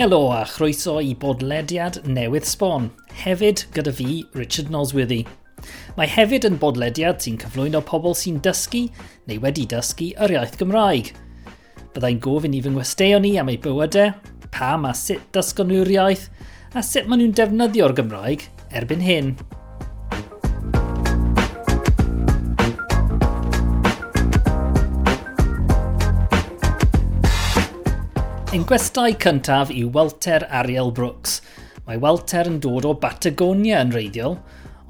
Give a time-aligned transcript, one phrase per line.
[0.00, 2.86] Helo a chroeso i bodlediad newydd sbon,
[3.20, 5.26] hefyd gyda fi Richard Nosworthy.
[5.98, 8.86] Mae hefyd yn bodlediad sy'n cyflwyno pobl sy'n dysgu
[9.28, 11.10] neu wedi dysgu yr iaith Gymraeg.
[11.92, 14.16] Byddai'n gofyn i fy ngwesteion ni am eu bywydau,
[14.56, 16.30] pam a sut dysgon nhw'r iaith,
[16.72, 18.48] a sut maen nhw'n defnyddio'r Gymraeg
[18.80, 19.34] erbyn hyn.
[28.50, 31.36] Ein gwestai cyntaf yw Walter Ariel Brooks.
[31.86, 34.32] Mae Walter yn dod o Batagonia yn reiddiol,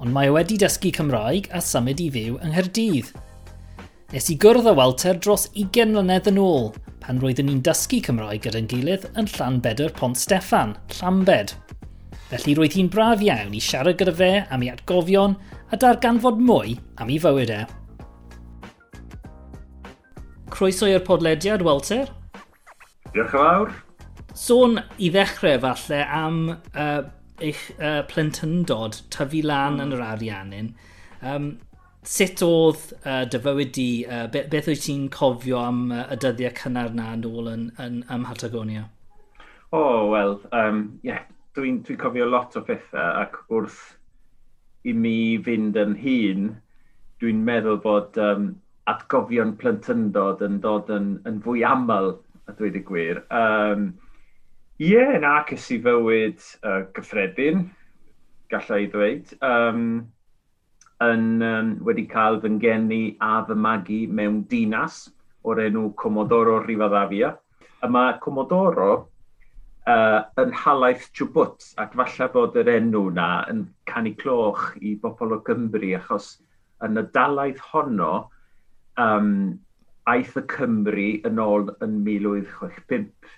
[0.01, 3.11] ond mae wedi dysgu Cymraeg a symud i fyw yng Nghaerdydd.
[4.15, 6.71] Nes i gwrdd â Walter dros 20 mlynedd yn ôl,
[7.05, 11.53] pan roeddwn ni'n dysgu Cymraeg gyda'n gilydd yn Llanbedr Pont Steffan, Llambed.
[12.31, 15.35] Felly roedd hi'n braf iawn i siarad gyda fe am ei atgofion
[15.69, 17.61] a darganfod mwy am ei fywyd e.
[20.49, 22.09] Croeso i'r podlediad, Walter.
[23.11, 23.71] Diolch yn fawr.
[24.39, 27.01] Sôn i ddechrau falle am uh,
[27.43, 30.69] eich uh, plentyndod tyfu lan yn yr ariannin.
[31.27, 31.49] Um,
[32.07, 36.21] sut oedd uh, dy fywyd di, uh, be, beth wyt ti'n cofio am uh, y
[36.23, 38.87] dyddiau cynnar na yn ôl yn, yn, ym Hatagonia?
[39.73, 41.27] O, oh, wel, um, yeah,
[41.59, 43.83] dwi'n dwi cofio lot o bethau ac wrth
[44.87, 46.49] i mi fynd yn hun,
[47.19, 48.53] dwi'n meddwl bod um,
[48.91, 52.15] atgofion plentyndod yn dod yn, yn fwy aml
[52.49, 53.25] a dweud y gwir.
[53.31, 53.93] Um,
[54.81, 57.67] Ie, yeah, na, cys i fywyd uh, gyffredin,
[58.49, 59.83] gallai ddweud, um,
[61.05, 65.03] yn, um, wedi cael fy ngeni a fy magu mewn dinas
[65.45, 67.35] o'r enw Comodoro Rivadavia.
[67.85, 68.91] A mae Comodoro
[69.89, 75.37] uh, yn halaeth Chubut, ac falle bod yr enw na yn canu cloch i bobl
[75.37, 76.39] o Gymru, achos
[76.85, 78.15] yn y dalaeth honno,
[79.01, 79.33] um,
[80.11, 83.31] aeth y Cymru yn ôl yn 1865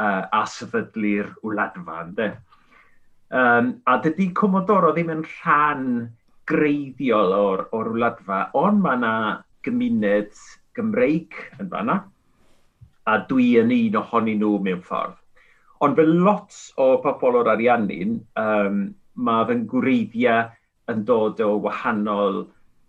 [0.00, 2.04] uh, a sefydlu'r wladfa.
[2.16, 2.30] De.
[3.30, 5.84] Um, a dydy Comodoro ddim yn rhan
[6.50, 9.14] greiddiol o'r, or wladfa, ond mae yna
[9.66, 10.34] gymuned
[10.74, 12.00] Gymreig yn fanna,
[13.06, 15.18] a dwi yn un ohonyn nhw mewn ffordd.
[15.84, 18.80] Ond fel lot o pobl o'r ariannin, um,
[19.14, 20.50] mae fy ngwreiddiau
[20.92, 22.42] yn dod o wahanol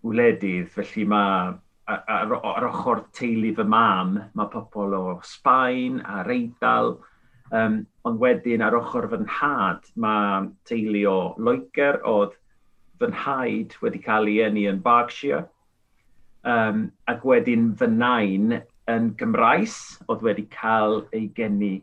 [0.06, 1.54] wledydd, felly mae
[1.88, 6.94] ar, ar ochr teulu fy mam, mae pobl o Sbaen a'r Eidal,
[7.50, 12.36] um, ond wedyn ar ochr fy nhad, mae teulu o Loegr oedd
[13.00, 15.46] fy nhaid wedi cael ei eni yn Berkshire,
[16.46, 18.60] um, ac wedyn fy nain
[18.90, 19.78] yn Gymraes
[20.08, 21.74] oedd wedi cael ei geni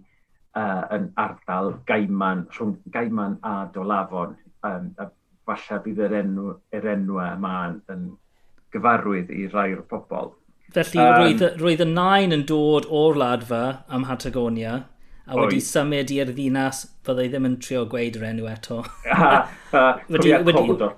[0.56, 4.36] uh, yn ardal Gaiman, rhwng Gaiman a Dolafon.
[4.68, 5.08] Um, a
[5.48, 8.09] falle bydd yr enw, yr enw yma yn, yn
[8.75, 10.34] gyfarwydd i rai o'r pobol.
[10.74, 14.75] Felly um, roedd, roedd y nain yn dod o'r ladfa am Hatagonia
[15.30, 15.66] a wedi oed.
[15.66, 18.79] symud i'r ddinas fyddai ddim yn trio gweud yr enw eto.
[19.74, 20.96] Comodor.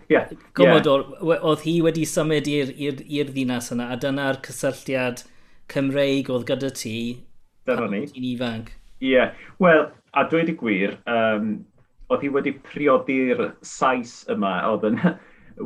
[0.57, 1.07] Comodor.
[1.23, 5.25] Oedd hi wedi symud i'r ddinas yna a dyna'r cysylltiad
[5.71, 6.95] Cymreig oedd gyda ti
[7.67, 8.05] Dyna ni.
[8.09, 8.71] Ti'n ifanc.
[9.01, 9.11] Ie.
[9.11, 9.35] Yeah.
[9.61, 9.85] Wel,
[10.17, 11.51] a dweud y gwir, um,
[12.11, 14.99] oedd hi wedi priodi'r sais yma, oedd yn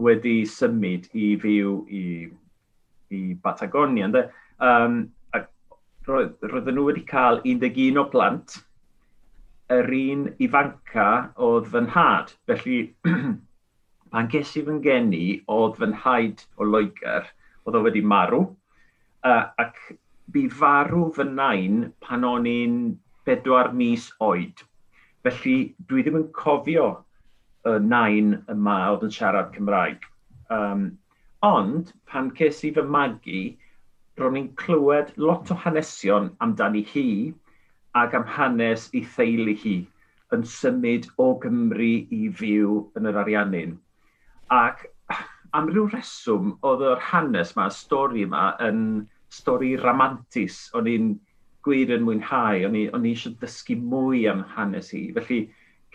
[0.07, 2.05] wedi symud i fyw i,
[3.15, 4.09] i Patagonia.
[4.59, 5.01] Um,
[5.37, 5.49] ac
[6.07, 8.57] roedden nhw wedi cael 11 o blant,
[9.73, 11.07] yr un ifanca
[11.47, 12.33] oedd fy nhad.
[12.49, 12.79] Felly,
[14.11, 15.23] pan ges i fy ngeni,
[15.57, 17.31] oedd fy nhaid o Loegr,
[17.65, 18.43] oedd o wedi marw.
[19.25, 19.79] Uh, ac
[20.33, 22.77] bu farw fy nain pan o'n i'n
[23.25, 24.61] bedwar mis oed.
[25.25, 25.57] Felly,
[25.89, 26.89] dwi ddim yn cofio
[27.65, 30.05] y nain yma oedd yn siarad Cymraeg.
[30.53, 30.85] Um,
[31.45, 33.41] ond, pan ces i fy magu,
[34.19, 37.07] ro'n i'n clywed lot o hanesion amdani hi
[38.01, 39.77] ac am hanes i theulu hi
[40.35, 43.75] yn symud o Gymru i fyw yn yr Ariannin.
[44.51, 44.85] Ac
[45.55, 48.81] am ryw reswm, oedd yr hanes yma, y stori yma, yn
[49.31, 50.65] stori ramantis.
[50.75, 51.13] O'n i'n
[51.65, 55.05] gwir yn mwynhau, o'n i, on i eisiau dysgu mwy am hanes hi.
[55.15, 55.39] Felly,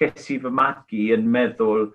[0.01, 1.91] ces i fy magu yn meddwl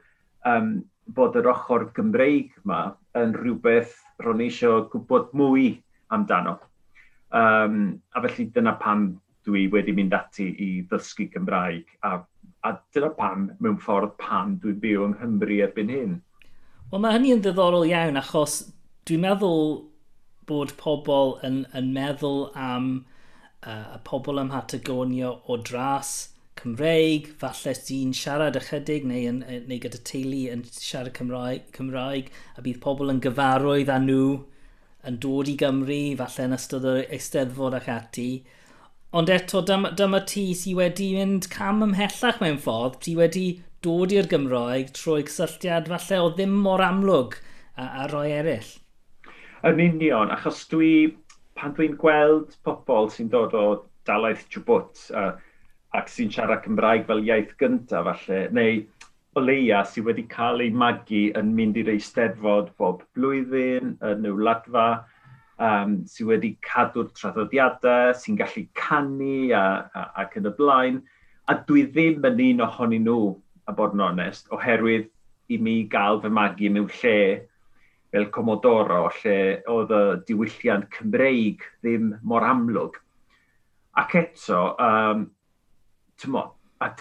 [0.45, 0.69] um,
[1.17, 2.81] bod yr ochr Gymreig yma
[3.17, 5.71] yn rhywbeth ro'n eisiau gwybod mwy
[6.13, 6.57] amdano.
[7.35, 9.07] Um, a felly dyna pam
[9.45, 12.19] dwi wedi mynd ati i ddysgu Gymraeg a,
[12.65, 16.15] a dyna pam mewn ffordd pam dwi'n byw yng Nghymru erbyn hyn.
[16.91, 18.61] Wel mae hynny yn ddiddorol iawn achos
[19.09, 19.67] dwi'n meddwl
[20.49, 22.89] bod pobl yn, yn meddwl am
[23.65, 26.15] uh, y pobl ym Hatagonia o dras
[26.65, 32.63] Cymreig, falle sy'n siarad ychydig neu, yn, neu gyda teulu yn siarad Cymraeg, Cymraeg, a
[32.65, 34.23] bydd pobl yn gyfarwydd â nhw
[35.05, 38.29] yn dod i Gymru, falle yn ystod yr eisteddfod ac ati.
[39.15, 43.45] Ond eto, dyma, dyma ti sydd wedi mynd cam ymhellach mewn ffordd, ti wedi
[43.85, 47.37] dod i'r Gymraeg trwy cysylltiad falle o ddim mor amlwg
[47.77, 48.73] a, a roi eraill.
[49.69, 51.11] Yn union, achos dwi,
[51.53, 53.67] pan dwi'n gweld pobl sy'n dod o
[54.09, 55.35] dalaeth Jwbwt, uh,
[55.95, 58.83] ac sy'n siarad Cymraeg fel iaith gyntaf falle, neu
[59.35, 64.31] o leia sydd wedi cael ei magu yn mynd i'r eisteddfod bob blwyddyn, yn y
[64.35, 64.85] wladfa,
[65.59, 71.01] um, sydd wedi cadw'r traddodiadau, sy'n gallu canu a, a, ac yn y blaen.
[71.51, 73.33] A dwi ddim yn un ohonyn nhw,
[73.67, 75.11] a bod yn onest, oherwydd
[75.51, 77.17] i mi gael fy magu mewn lle
[78.15, 79.37] fel Comodoro, lle
[79.71, 83.01] oedd y diwylliant Cymreig ddim mor amlwg.
[83.99, 85.27] Ac eto, um,
[86.21, 86.47] tymo,
[86.81, 86.91] a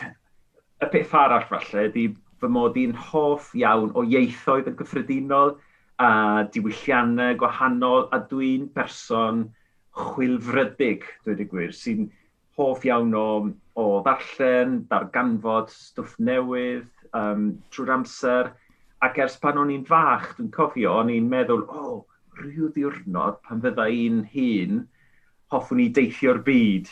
[0.85, 2.09] y peth arall falle ydy
[2.41, 5.55] fy mod i'n hoff iawn o ieithoedd yn gyffredinol
[6.03, 6.11] a
[6.55, 9.45] diwylliannau gwahanol a dwi'n person
[9.95, 12.09] chwilfrydig, dwi wedi gwir, sy'n
[12.59, 13.29] hoff iawn o,
[13.79, 18.51] o ddarllen, darganfod, stwff newydd, um, trwy'r amser.
[19.05, 22.01] Ac ers pan o'n i'n fach, dwi'n cofio, o'n i'n meddwl, o, oh,
[22.41, 24.83] rhyw ddiwrnod pan fydda i'n hun,
[25.55, 26.91] hoffwn i deithio'r byd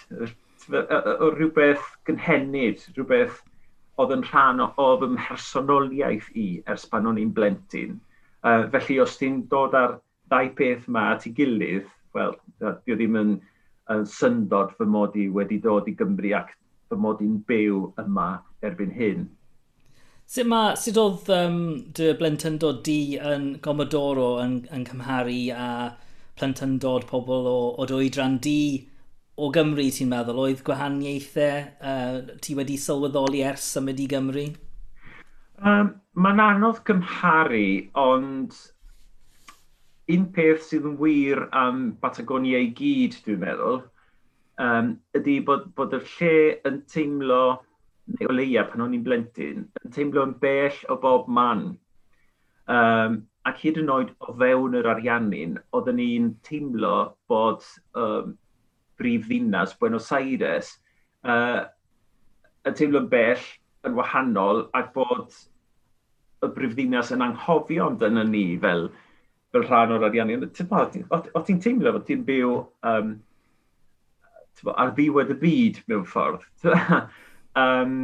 [0.71, 3.41] o rhywbeth gynhenid, rhywbeth
[4.01, 7.99] oedd yn rhan o fy mhersonoliaeth i ers pan o'n i'n blentyn.
[8.43, 9.99] Uh, felly, os ti'n dod ar
[10.31, 13.37] ddau peth yma at ei gilydd, wel, dwi e ddim yn,
[13.93, 16.55] yn syndod fy mod i wedi dod i Gymru ac
[16.91, 18.29] fy mod i'n byw yma
[18.65, 19.27] erbyn hyn.
[20.33, 21.59] Sut ma, sut oedd um,
[21.93, 25.67] dy blentyndod di yn Gomodoro yn, yn cymharu a
[26.41, 28.89] plentyndod pobl o, o dwydran di
[29.37, 30.43] o Gymru ti'n meddwl?
[30.45, 34.47] Oedd gwahaniaethau uh, ti wedi sylweddoli ers symud i Gymru?
[35.63, 38.57] Um, Mae'n anodd gymharu, ond
[40.13, 43.79] un peth sydd yn wir am Patagonia i gyd, dwi'n meddwl,
[44.61, 46.35] um, ydy bod, bod y lle
[46.69, 47.45] yn teimlo,
[48.13, 51.65] neu o leia pan o'n i'n blentyn, yn teimlo yn bell o bob man.
[52.69, 56.97] Um, ac hyd yn oed o fewn yr ariannin, oedden ni'n teimlo
[57.33, 57.65] bod
[57.97, 58.37] um,
[59.03, 60.77] brifddinas Buenos Aires
[61.27, 61.67] uh,
[62.63, 63.43] y teimlo'n bell
[63.87, 65.35] yn wahanol ac bod
[66.43, 68.89] y brifddinas yn anghofio amdano ni fel,
[69.53, 70.41] fel rhan o'r ariannu.
[70.43, 72.57] O ti'n teimlo bod ti'n byw
[72.89, 73.15] um,
[74.63, 76.47] bo, ar ddiwedd y byd mewn ffordd.
[77.59, 77.97] um,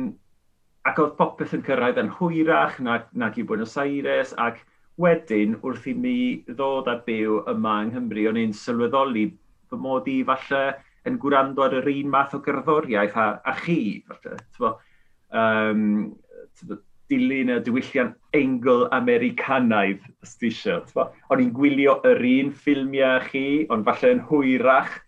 [0.88, 4.62] ac oedd popeth yn cyrraedd yn hwyrach nag, nag i Buenos Aires ac
[4.98, 6.18] wedyn wrth i mi
[6.48, 9.28] ddod a byw yma yng Nghymru, o'n i'n sylweddoli
[9.68, 10.62] fy mod i falle
[11.06, 13.80] yn gwrando ar yr un math o gerddoriaeth a, a chi.
[14.08, 14.74] Falle,
[15.30, 15.84] um,
[17.08, 20.50] dilyn y diwylliant engl Americanaidd, os ti.
[21.32, 24.98] O'n i'n gwylio yr un ffilmiau chi, ond falle yn hwyrach.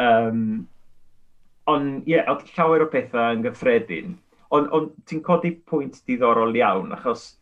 [0.00, 0.46] Um,
[1.68, 4.16] ond, ie, yeah, llawer o pethau yn gyffredin.
[4.54, 7.34] Ond on, ti'n codi pwynt diddorol iawn, achos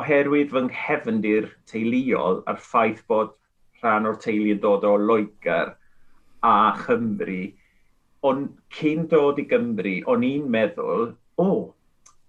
[0.00, 3.32] oherwydd fy nghefndir teuluol a'r ffaith bod
[3.80, 5.74] rhan o'r teulu yn dod o Loegr,
[6.46, 7.40] a Chymru,
[8.26, 11.10] ond cyn dod i Gymru, o'n i'n meddwl,
[11.40, 11.62] o, oh,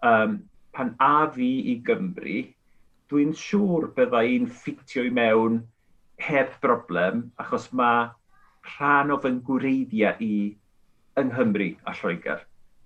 [0.07, 0.37] um,
[0.75, 2.39] pan a fi i Gymru,
[3.11, 5.61] dwi'n siŵr bydda i'n ffitio i mewn
[6.21, 8.07] heb broblem, achos mae
[8.69, 10.33] rhan o fy ngwreiddiau i
[11.19, 12.43] yng Nghymru a Lloegr.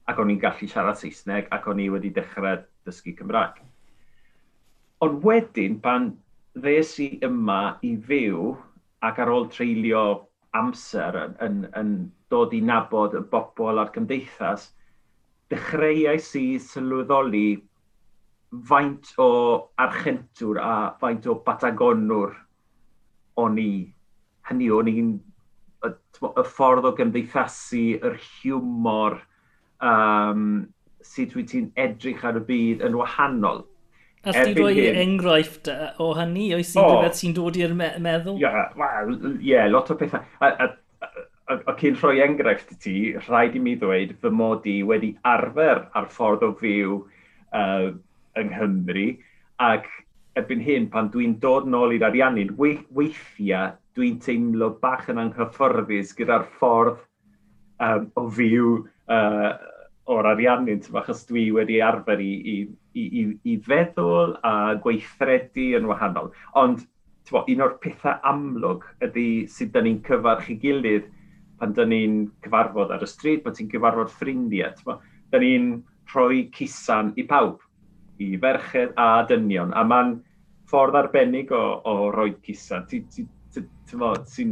[0.09, 3.57] Ac o'n i'n gallu siarad Saesneg ac o'n i wedi dechrau dysgu Cymraeg.
[5.05, 6.13] Ond wedyn, pan
[6.55, 8.53] ddes i yma i fyw
[9.05, 10.05] ac ar ôl treulio
[10.59, 11.93] amser yn, yn, yn
[12.31, 14.69] dod i nabod y bobl a'r gymdeithas,
[15.51, 17.47] dechreuais i sylweddoli
[18.69, 19.29] faint o
[19.81, 22.33] archentwr a faint o batagonwr
[23.43, 23.71] o'n i.
[24.49, 25.13] Hynny o'n i'n
[25.85, 29.19] y, y ffordd o gymdeithasu, yr hiwmor
[29.83, 30.65] um,
[31.05, 33.65] sut wyt ti'n edrych ar y byd yn wahanol.
[34.25, 35.69] All ti roi enghraifft
[36.01, 37.05] o hynny, oes ti'n oh.
[37.13, 38.39] sy'n dod i'r me meddwl?
[38.39, 39.13] Ie, yeah, well,
[39.43, 40.23] yeah, lot o bethau.
[40.41, 40.69] A, a,
[41.05, 42.95] a, a cyn rhoi enghraifft i ti,
[43.27, 46.97] rhaid i mi ddweud fy mod i wedi arfer ar ffordd o fyw
[47.53, 47.91] uh,
[48.41, 49.07] yng Nghymru,
[49.61, 49.87] ac
[50.35, 56.49] erbyn hyn, pan dwi'n dod nôl i'r ariannu'n weithiau dwi'n teimlo bach yn anghyfforddus gyda'r
[56.57, 56.97] ffordd
[57.85, 58.73] um, o fyw
[59.07, 59.53] uh,
[60.11, 62.55] o'r ariannu, achos dwi wedi arfer i, i,
[62.93, 66.29] i, i feddwl a gweithredu yn wahanol.
[66.61, 66.83] Ond
[67.31, 71.09] bo, un o'r pethau amlwg ydy sut da ni'n cyfarch i gilydd
[71.59, 74.99] pan da ni'n cyfarfod ar y stryd, pan ti'n cyfarfod ffrindiau.
[75.33, 75.71] Da ni'n
[76.13, 77.63] rhoi cusan i pawb,
[78.21, 80.19] i ferched a dynion, a mae'n
[80.69, 82.85] ffordd arbennig o, o roi cusan.
[82.89, 84.45] Ti, ti, ti, ti, ti,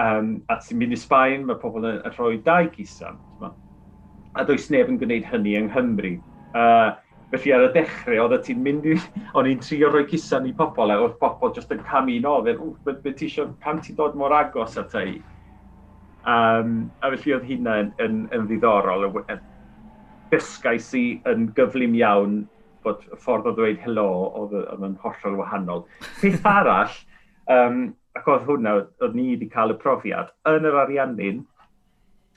[0.00, 3.20] um, a ti'n mynd i Sbaen, mae pobl yn rhoi dau cusan
[4.36, 6.12] a does neb yn gwneud hynny yng Nghymru.
[6.52, 6.92] Uh,
[7.32, 8.96] felly ar y dechrau, oedd ti'n mynd i...
[9.38, 12.56] O'n i'n trio rhoi cusan i pobl, a oedd pobl jyst yn cam camino, fe,
[12.86, 15.16] beth be ti eisiau, pam ti'n dod mor agos at ei?
[16.28, 19.08] Um, a felly oedd hynna yn, yn, yn ddiddorol,
[20.32, 22.42] dysgais i yn gyflym iawn
[22.84, 24.06] bod y ffordd o ddweud helo
[24.42, 25.84] oedd, yn hollol wahanol.
[26.20, 26.94] Peth arall,
[27.52, 27.82] um,
[28.18, 31.42] ac oedd hwnna, oedd ni wedi cael y profiad, yn yr ariannu'n,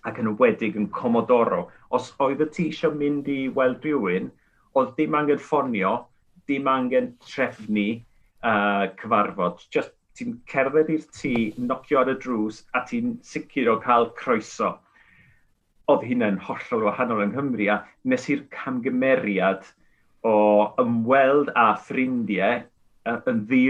[0.06, 1.66] ac yn wedig yn Comodoro.
[1.96, 4.32] Os oedd y ti eisiau mynd i weld rhywun,
[4.78, 5.94] oedd dim angen ffonio,
[6.50, 9.64] dim angen trefnu uh, cyfarfod.
[9.74, 11.34] Just ti'n cerdded i'r tŷ,
[11.70, 14.76] nocio ar y drws, a ti'n sicr o cael croeso.
[15.92, 19.68] Oedd hynna'n hollol wahanol yng Nghymru, a nes i'r camgymeriad
[20.26, 20.38] o
[20.82, 22.64] ymweld a ffrindiau
[23.06, 23.66] yn ddi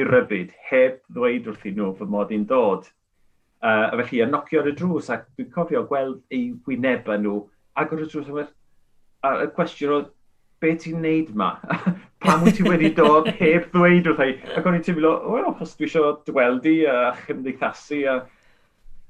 [0.70, 2.86] heb ddweud wrthyn nhw fy mod i'n dod.
[3.66, 7.40] Uh, a felly, a nocio ar y drws, ac dwi'n cofio gweld ei wynebau nhw,
[7.82, 8.28] agor y drws,
[9.26, 10.12] a, y cwestiwn oedd,
[10.62, 11.56] be ti'n neud ma?
[12.26, 14.36] Pam wyt ti wedi dod heb ddweud wrth ei?
[14.58, 18.20] Ac o'n i'n teimlo, wel, os dwi eisiau dweldi a chymdeithasu a...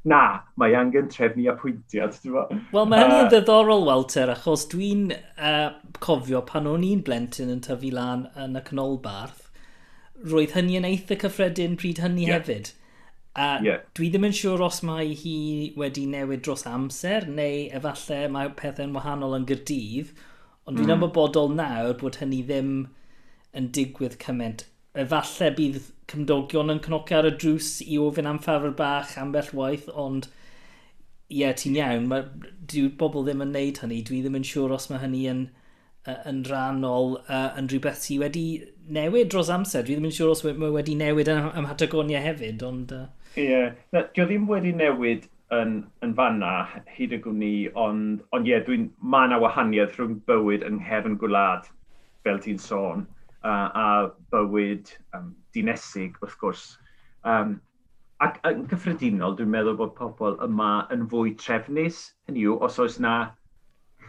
[0.06, 0.22] Na,
[0.62, 2.16] mae angen trefnu a pwyntiad.
[2.30, 5.72] Wel, mae hynny'n uh, ddiddorol, Walter, achos dwi'n uh,
[6.06, 9.48] cofio pan o'n i'n blentyn yn tyfu lan yn y canolbarth,
[10.30, 12.38] roedd hynny yn eitha cyffredin pryd hynny yeah.
[12.38, 12.76] hefyd.
[13.36, 13.82] A yeah.
[13.98, 15.38] dwi ddim yn siŵr os mae hi
[15.76, 20.14] wedi newid dros amser, neu efallai mae pethau'n wahanol yn gyrdydd,
[20.64, 20.94] ond dwi'n mm.
[20.96, 22.70] ymwybodol nawr bod hynny ddim
[23.60, 24.64] yn digwydd cymaint.
[25.04, 29.90] Efallai bydd cymdogion yn cnocio ar y drws i ofyn am ffafr bach ambell waith,
[29.92, 32.24] ond ie, yeah, ti'n iawn, mae
[32.72, 34.00] dyw bobl ddim yn neud hynny.
[34.08, 35.44] Dwi ddim yn siŵr os mae hynny yn,
[36.08, 38.46] uh, yn rannol uh, yn rhywbeth sy wedi
[38.88, 39.84] newid dros amser.
[39.84, 42.96] Dwi ddim yn siŵr os mae wedi newid ym hatagonia hefyd, ond...
[42.96, 43.25] Uh...
[43.36, 44.06] Ie, yeah.
[44.16, 45.72] dio ddim wedi newid yn,
[46.06, 46.52] yn fanna
[46.96, 51.68] hyd y gwni, ond, ond ie, dwi'n ma na wahaniaeth rhwng bywyd yng nghefn gwlad,
[52.24, 53.04] fel ti'n sôn,
[53.44, 53.88] a, a
[54.32, 56.64] bywyd um, dinesig, wrth gwrs.
[57.28, 57.58] Um,
[58.24, 63.02] ac yn cyffredinol, dwi'n meddwl bod pobl yma yn fwy trefnus, hynny yw, os oes
[63.04, 63.18] na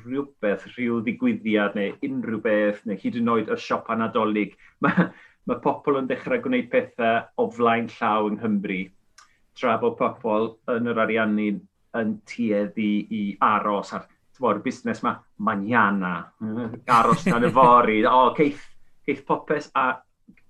[0.04, 4.54] rhywbeth, rhyw ddigwyddiad neu unrhyw beth, neu hyd yn oed y siop anadolig,
[4.86, 5.10] mae
[5.50, 8.84] ma pobl yn dechrau gwneud pethau o flaen llaw yng Nghymru
[9.56, 11.48] tra bod pobl yn yr ariannu
[11.96, 15.14] yn tueddu i aros ar tywod, busnes yma,
[15.48, 16.14] maniana,
[16.92, 18.64] aros dan y fori, o, ceith,
[19.06, 19.94] ceith popeth, a,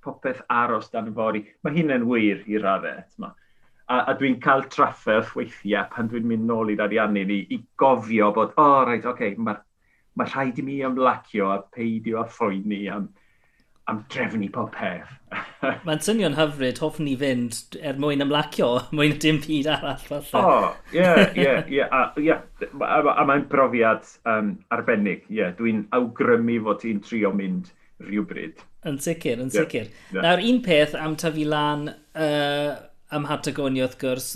[0.02, 1.44] popeth aros dan y fori.
[1.62, 3.30] Mae hyn yn wir i raddau.
[3.86, 8.32] A, a dwi'n cael trafferth weithiau pan dwi'n mynd nôl i'r ariannu ni i gofio
[8.34, 9.62] bod, o, oh, reit, oce, okay, mae
[10.16, 13.08] ma rhaid i mi ymlacio a peidio a phoeni am
[13.90, 15.12] am drefnu pob peth.
[15.86, 20.42] Mae'n swnio'n hyfryd, hoffwn ni fynd er mwyn ymlacio, mwyn dim byd arall falle.
[20.42, 21.82] O, ie, ie, ie.
[21.86, 25.40] A mae'n brofiad um, arbennig, ie.
[25.40, 28.64] Yeah, Dwi'n awgrymu fod ti'n trio mynd rhywbryd.
[28.86, 29.86] Yn sicr, yn sicr.
[29.86, 30.12] Yeah.
[30.14, 30.26] yeah.
[30.26, 32.74] Nawr, un peth am tyfu lan uh,
[33.16, 34.30] ym Hatagonia, wrth gwrs,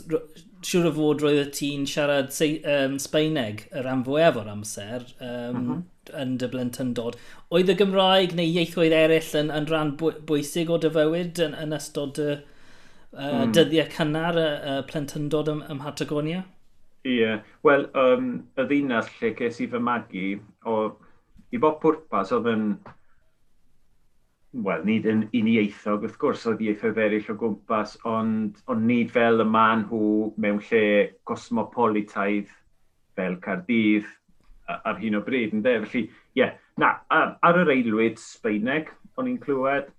[0.66, 5.06] siŵr o fod roedd ti'n siarad um, Sbeineg y rhan fwyaf o'r amser.
[5.18, 5.82] Um, mm -hmm
[6.18, 7.18] yn dy blentyndod.
[7.54, 11.76] Oedd y Gymraeg neu ieithoedd eraill yn, yn rhan bwysig o dy fywyd yn, yn
[11.76, 13.52] ystod y uh, mm.
[13.56, 16.44] dyddiau cynnar y uh, plentyndod ym, ym Hatagonia?
[17.04, 17.16] Ie.
[17.16, 17.44] Yeah.
[17.64, 20.30] Wel, um, y ddinas lle ges i fy magu,
[20.68, 20.80] o,
[21.50, 22.72] i bob pwrpas oedd yn...
[24.66, 29.44] Wel, nid yn uniaethog, wrth gwrs, oedd ieithoedd eraill o gwmpas, ond, ond nid fel
[29.44, 30.82] y man nhw mewn lle
[31.30, 32.50] cosmopolitaidd
[33.14, 34.08] fel Cardydd,
[34.88, 35.76] ar hyn o bryd, ynddo?
[35.84, 36.56] Felly, ie, yeah.
[36.80, 39.90] na, ar yr eilwyd Sbeineg, o'n i'n clywed,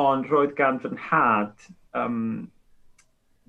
[0.00, 2.48] ond roedd gan fy nhad um,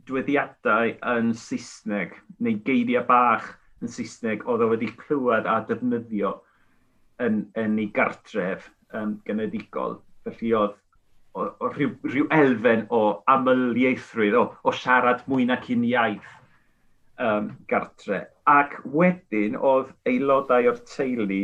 [0.09, 3.51] dweddiadau yn Saesneg, neu geiriau bach
[3.81, 6.35] yn Saesneg oedd o wedi clywed a defnyddio
[7.21, 9.99] yn, yn ei gartref um, genedigol.
[10.25, 10.77] Felly oedd
[11.33, 13.01] o, o rhyw, rhyw elfen o
[13.31, 16.37] amyliaethrwydd, o, o siarad mwy nac un iaith
[17.21, 18.25] um, gartre.
[18.49, 21.43] Ac wedyn oedd aelodau o'r teulu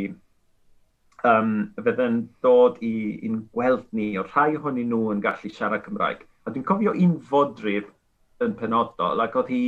[1.27, 1.51] um,
[1.84, 6.24] fydden dod i un gweld ni, o rhai ohonyn nhw yn gallu siarad Cymraeg.
[6.46, 7.89] A dwi'n cofio un fodryb
[8.44, 9.66] yn penodol, ac oedd hi,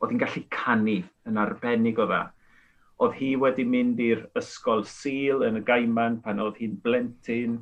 [0.00, 0.98] oedd hi'n gallu canu
[1.28, 2.22] yn arbennig o dda.
[3.02, 7.58] Oedd hi wedi mynd i'r ysgol Sil yn y Gaiman pan oedd hi'n blentyn,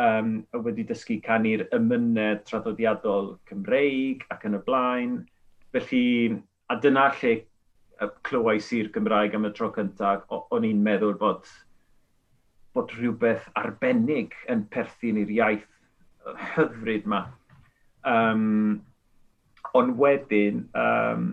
[0.00, 5.14] um, a wedi dysgu canu'r ymynedd traddodiadol Cymreig ac yn y blaen.
[5.74, 6.40] Felly,
[6.72, 7.36] a dyna lle
[8.26, 11.48] clywais i'r Gymraeg am y tro cyntaf, o'n i'n meddwl bod,
[12.74, 15.66] bod rhywbeth arbennig yn perthyn i'r iaith
[16.54, 17.24] hyfryd yma.
[18.08, 18.80] Um,
[19.76, 21.26] ond wedyn, um,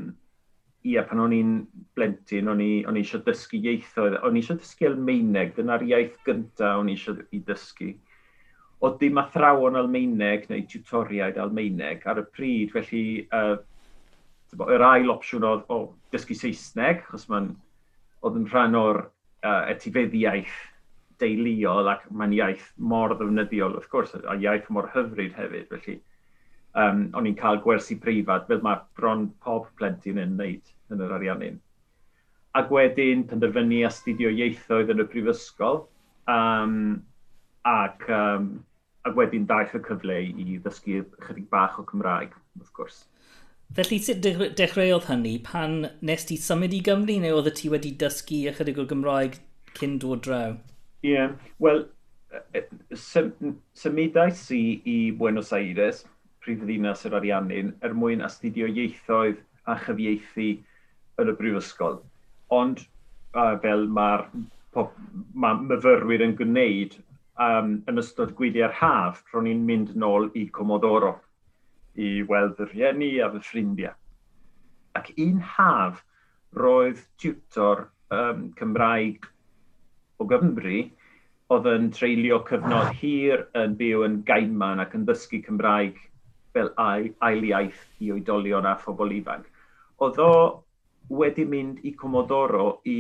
[0.88, 1.54] ia, pan o'n i'n
[1.98, 6.20] blentyn, o'n i, on i eisiau dysgu ieithoedd, o'n i eisiau dysgu Almeineg, dyna'r iaith
[6.28, 7.94] gyntaf o'n i eisiau i dysgu.
[8.84, 13.56] O dim athrawon Almeineg neu tutoriaid Almeineg ar y pryd, felly uh,
[14.56, 15.80] yr ail opsiwn oedd o
[16.14, 17.52] dysgu Saesneg, achos mae'n
[18.26, 20.58] oedd yn rhan o'r uh, etifeddiaeth
[21.22, 25.68] deuluol ac mae'n iaith mor ddefnyddiol wrth gwrs, a iaith mor hyfryd hefyd.
[25.72, 25.98] Felly,
[26.78, 31.16] um, o'n i'n cael gwersi preifat, fel mae bron pob plentyn yn wneud yn yr
[31.18, 31.60] ariannin.
[32.58, 35.84] Ac wedyn penderfynu astudio ieithoedd yn y prifysgol,
[36.32, 36.78] um,
[37.68, 38.50] ac, um,
[39.06, 43.04] ac wedyn daeth y cyfle i ddysgu chydig bach o Cymraeg, wrth gwrs.
[43.76, 45.74] Felly sut dechreuodd hynny pan
[46.10, 49.36] nes ti symud i Gymru neu oedd ti wedi dysgu ychydig o Gymraeg
[49.80, 50.56] cyn dod draw?
[51.04, 51.34] Ie, yeah.
[51.60, 51.84] wel,
[53.82, 54.62] symudais i
[54.94, 56.06] i Buenos Aires,
[56.44, 60.50] prifddinas yr Ariannin, er mwyn astudio ieithoedd a chyfieithu
[61.22, 62.00] yn y brifysgol.
[62.62, 62.82] Ond
[63.36, 64.26] uh, fel mae'r
[65.44, 66.98] ma myfyrwyr yn gwneud
[67.44, 71.18] um, yn ystod gwyliau'r haf, ro'n i'n mynd nôl i Comodoro
[71.98, 73.96] i weld y rhieni a fy ffrindiau.
[74.98, 76.04] Ac un haf
[76.58, 79.26] roedd tiwtor um, Cymraeg
[80.18, 80.84] o Gymru
[81.54, 86.00] oedd yn treulio cyfnod hir yn byw yn gaiman ac yn dysgu Cymraeg
[86.56, 89.46] fel ail iaith i oedolion a phobl ifanc.
[90.04, 90.34] Oedd o
[91.22, 93.00] wedi mynd i Comodoro i,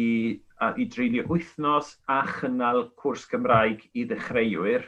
[0.62, 4.88] a, i dreulio wythnos a chynnal cwrs Cymraeg i ddechreuwyr,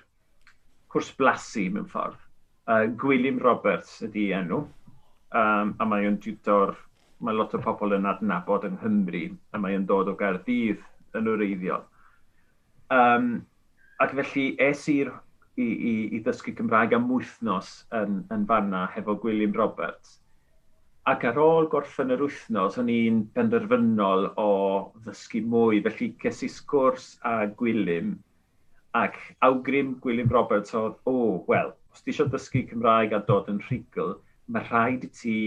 [0.93, 2.28] cwrs blasu mewn ffordd.
[2.69, 4.59] Uh, Gwilym Roberts ydi enw,
[5.33, 6.75] um, a mae o'n tutor,
[7.25, 9.23] mae lot o pobl yn adnabod yng Nghymru,
[9.53, 10.83] a mae o'n dod o Gaerdydd
[11.17, 11.87] yn yr eiddiol.
[12.93, 13.31] Um,
[14.05, 15.09] ac felly es i'r
[15.57, 17.73] i, i, i ddysgu Cymraeg am wythnos
[18.03, 20.19] yn, yn fanna hefo Gwilym Roberts.
[21.09, 24.49] Ac ar ôl gorffen yr wythnos, o'n i'n benderfynol o
[25.07, 28.13] ddysgu mwy, felly ces i sgwrs a Gwilym,
[28.93, 29.17] ac
[29.49, 33.59] awgrym Gwilym Roberts oedd, o, oh, wel, os ti eisiau dysgu Cymraeg a dod yn
[33.65, 34.13] rhugl,
[34.47, 35.39] mae rhaid i ti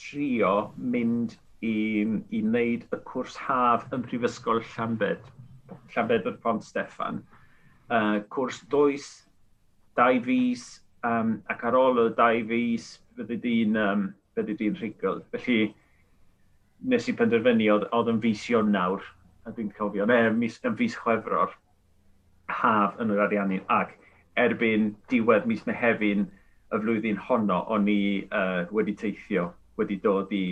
[0.00, 0.52] trio
[0.94, 5.28] mynd i, i wneud y cwrs haf yn Prifysgol Llanbed,
[5.92, 7.20] Llanbed yr Pont Steffan.
[7.92, 9.10] Uh, cwrs dwys,
[10.00, 10.64] dau fus,
[11.04, 12.88] um, ac ar ôl y dau fus,
[13.20, 15.20] fyddi di'n um, fyddi di'n rhugl.
[15.34, 15.60] Felly,
[16.88, 19.04] nes i penderfynu oedd, oedd yn fus nawr,
[19.44, 21.52] a dwi'n cofio, neu yn fus Chwefror,
[22.48, 23.60] haf yn yr ariannu.
[23.68, 23.99] Ac
[24.44, 26.26] erbyn diwedd mis mehefin
[26.70, 29.48] y flwyddyn honno, o'n i uh, wedi teithio,
[29.80, 30.44] wedi dod i,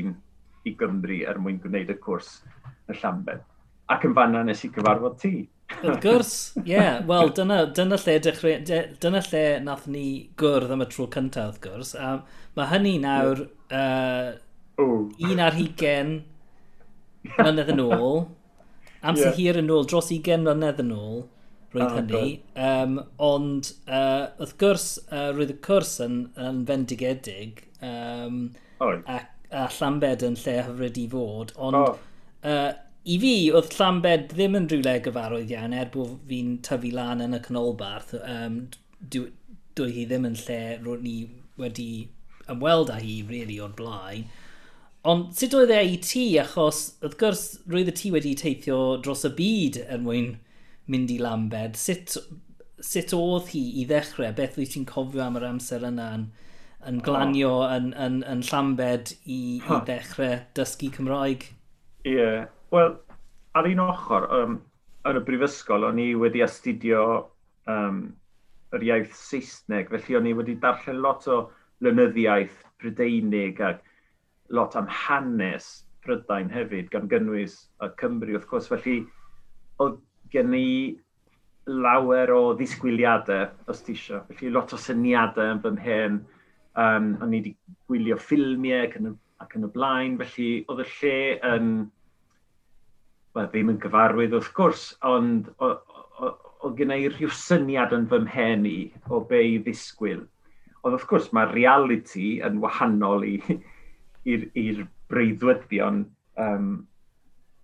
[0.67, 2.41] i Gymru er mwyn gwneud y cwrs
[2.89, 3.45] y Llambed.
[3.89, 5.33] Ac yn fanna nes i cyfarfod ti.
[5.79, 6.73] Wrth gwrs, ie.
[6.73, 6.99] Yeah.
[7.09, 8.57] Wel, dyna, dyna lle dechrau,
[9.05, 10.07] dyna lle nath ni
[10.41, 11.95] gwrdd am y tro cyntaf, wrth gwrs.
[11.95, 12.19] A
[12.59, 14.35] mae hynny nawr uh,
[14.83, 15.09] oh.
[15.29, 16.15] un ar hugen
[17.37, 18.23] mlynedd yn ôl,
[19.01, 19.39] amser yeah.
[19.39, 21.27] hir yn ôl, dros 20 mlynedd yn ôl
[21.75, 22.35] roedd oh, ah, hynny.
[22.57, 28.43] Um, ond uh, wrth gwrs, uh, roedd y cwrs yn, yn fendigedig um,
[28.81, 28.95] oh.
[29.05, 29.21] a,
[29.53, 31.55] a Llambed yn lle hyfryd i fod.
[31.69, 31.97] Ond oh.
[32.49, 32.71] uh,
[33.09, 37.37] i fi, oedd Llambed ddim yn rhywle gyfarwydd iawn er bod fi'n tyfu lan yn
[37.37, 38.17] y canolbarth.
[38.23, 38.63] Um,
[39.01, 39.29] dwi,
[39.79, 41.17] dwi hi ddim yn lle roedd ni
[41.61, 41.91] wedi
[42.49, 44.29] ymweld â hi, really, o'r blaen.
[45.09, 46.25] Ond sut oedd e i ti?
[46.41, 50.33] Achos, wrth gwrs, roedd y ti wedi teithio dros y byd er mwyn
[50.93, 51.79] mynd i Lambed.
[51.79, 52.17] Sut,
[52.85, 54.31] sut oedd hi i ddechrau?
[54.37, 56.29] Beth wyt ti'n cofio am yr amser yna yn,
[56.89, 57.67] yn glanio oh.
[57.75, 59.79] yn, yn, yn Llambed i, huh.
[59.79, 61.51] i ddechrau dysgu Cymraeg?
[62.05, 62.15] Ie.
[62.15, 62.49] Yeah.
[62.73, 62.97] Wel,
[63.57, 64.59] ar un ochr, um,
[65.09, 67.03] yn y brifysgol, o'n i wedi astudio
[67.71, 68.03] um,
[68.77, 71.47] yr iaith Saesneg, felly o'n i wedi darllen lot o
[71.85, 73.81] lynyddiaeth Prydeinig ac
[74.55, 75.71] lot am hanes
[76.05, 78.69] Prydain hefyd, gan gynnwys y Cymru wrth gwrs.
[78.71, 79.01] Felly,
[79.83, 79.99] oedd
[80.33, 80.71] gen i
[81.69, 84.25] lawer o ddisgwyliadau os ti eisiau.
[84.31, 86.19] Felly lot o syniadau yn fy mhen.
[86.79, 87.55] Um, o'n i wedi
[87.91, 89.15] gwylio ffilmiau ac yn, y,
[89.45, 91.71] ac yn y blaen, felly oedd y lle yn...
[91.71, 91.87] Um,
[93.37, 98.65] Wel, ddim yn gyfarwydd wrth gwrs, ond oedd gen i rhyw syniad yn fy mhen
[98.67, 98.79] i
[99.13, 100.25] o be i ddisgwyl.
[100.81, 104.81] Ond wrth gwrs mae reality yn wahanol i'r
[105.13, 106.01] breuddwyddion
[106.41, 106.71] um,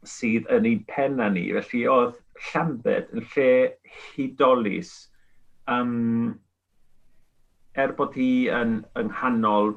[0.07, 1.49] sydd yn ein penna ni.
[1.57, 3.51] Felly oedd Llambed yn lle
[4.15, 4.93] hudolus
[5.71, 6.35] um,
[7.75, 9.75] er bod hi yn ynghanol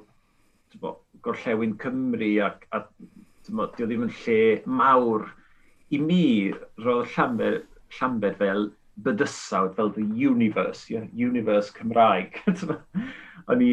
[1.25, 2.83] gorllewin Cymru ac, a
[3.47, 4.41] dyma, dio ddim yn lle
[4.79, 5.27] mawr
[5.91, 6.25] i mi
[6.83, 7.63] roedd Llambed,
[7.97, 8.69] Llambed fel
[9.05, 12.41] bydysawd fel the universe, yeah, universe Cymraeg.
[13.47, 13.71] o'n i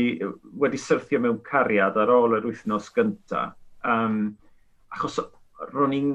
[0.62, 3.54] wedi syrthio mewn cariad ar ôl yr wythnos gyntaf.
[3.84, 4.36] Um,
[4.94, 5.18] achos
[5.72, 6.12] ro'n i'n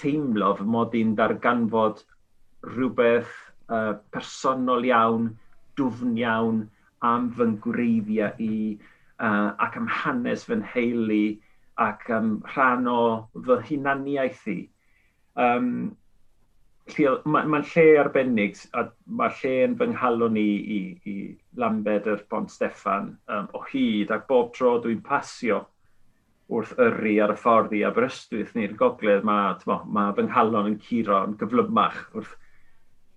[0.00, 2.02] teimlo fy mod i'n darganfod
[2.66, 3.32] rhywbeth
[3.72, 5.30] uh, personol iawn,
[5.78, 6.64] dwfn iawn
[7.10, 8.56] am fy ngwreiddiau i
[9.20, 11.22] uh, ac am hanes fy nheulu
[11.86, 13.00] ac am rhan o
[13.46, 14.60] fy hunaniaeth i.
[15.46, 15.72] Um,
[16.90, 21.12] Mae'n ma lle arbennig, a mae lle yn fy nghalon i, i, i
[21.62, 25.60] Lambed yr Bont Steffan um, o hyd, ac bob tro dwi'n pasio
[26.50, 29.54] wrth yrru ar y ffordd i Aberystwyth neu'r gogledd, mae,
[29.94, 32.32] ma fy nghalon yn curo yn gyflymach wrth,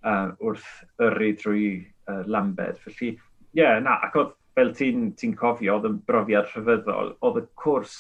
[0.06, 0.70] uh, wrth
[1.02, 1.68] yrru drwy
[2.12, 2.80] uh, Lambed.
[2.84, 7.40] Felly, ie, yeah, na, ac oedd, fel ti'n ti cofio, oedd yn brofiad rhyfeddol, oedd
[7.42, 7.96] y cwrs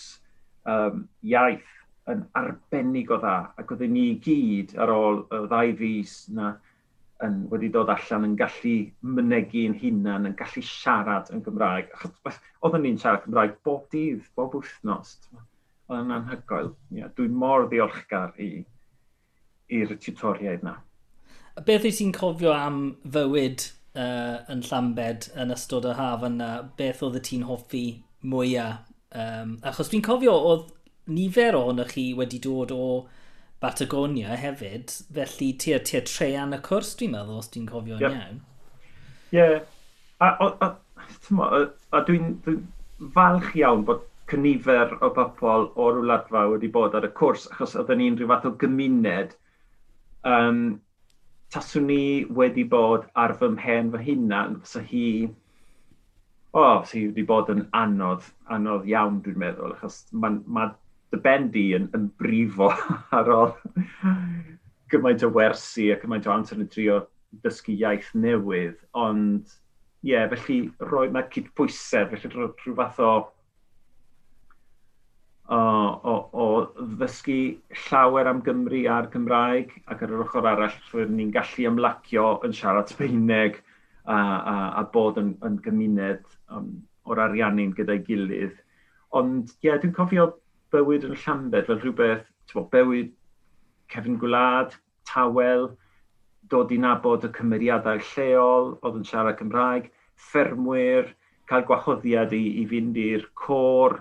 [0.69, 1.72] um, iaith
[2.12, 6.54] yn arbennig o dda, ac oedd ni gyd ar ôl y ddau fus na
[7.25, 8.75] yn, wedi dod allan yn gallu
[9.15, 11.91] mynegu yn hunan, yn gallu siarad yn Gymraeg.
[12.63, 15.17] Oedden ni'n siarad Gymraeg bob dydd, bob wythnos.
[15.89, 16.73] Oedd yn anhygoel.
[16.95, 20.77] Yeah, Dwi'n mor ddiolchgar i'r tutoriaid na.
[21.65, 22.79] Beth wyt ti'n cofio am
[23.13, 26.53] fywyd uh, yn Llambed yn ystod y haf yna?
[26.79, 27.86] Beth oedd y ti'n hoffi
[28.25, 28.89] mwyaf?
[29.13, 30.71] Um, achos dwi'n cofio oedd
[31.13, 32.86] nifer ohonoch chi wedi dod o
[33.63, 38.17] Batagonia hefyd, felly tua tua treian y cwrs dwi'n meddwl os dwi'n cofio'n yep.
[38.17, 38.39] iawn.
[39.34, 39.60] Ie, yeah.
[40.19, 41.62] a, a, a,
[41.95, 42.58] a dwi'n dwi
[43.15, 48.02] falch iawn bod cynifer o bobl o'r wladfa wedi bod ar y cwrs, achos oedden
[48.02, 49.38] ni'n rhyw fath o gymuned,
[50.34, 50.62] um,
[51.54, 52.04] taswn ni
[52.41, 55.08] wedi bod ar fy mhen fy hunan, fysa hi,
[56.54, 60.69] o, oh, sy wedi bod yn anodd, anodd iawn dwi'n meddwl, achos mae ma
[61.13, 62.71] dy ben di yn, yn brifo
[63.17, 63.54] ar ôl
[64.93, 67.04] gymaint o wersi a gymaint o amser yn trio
[67.43, 69.54] dysgu iaith newydd, ond
[70.04, 70.58] ie, yeah, felly
[70.91, 73.13] roi mae cydbwysedd, felly rhyw fath o,
[75.54, 75.60] o,
[76.12, 76.47] o, o
[76.99, 77.38] ddysgu
[77.88, 82.56] llawer am Gymru a'r Cymraeg ac ar yr ochr arall rydyn ni'n gallu ymlacio yn
[82.58, 83.60] siarad Sbeineg
[84.04, 86.69] a, a, a bod yn, yn gymuned um,
[87.10, 88.56] o'r ariannu'n gyda'i gilydd.
[89.17, 90.30] Ond ie, yeah, dwi'n cofio
[90.73, 93.12] bywyd yn Llambed fel rhywbeth, bod, bywyd
[93.93, 94.75] cefn gwlad,
[95.09, 95.69] tawel,
[96.51, 99.91] dod i nabod y cymeriadau lleol, oedd yn siarad Cymraeg,
[100.29, 101.13] ffermwyr,
[101.49, 103.99] cael gwahoddiad i, i fynd i'r cor,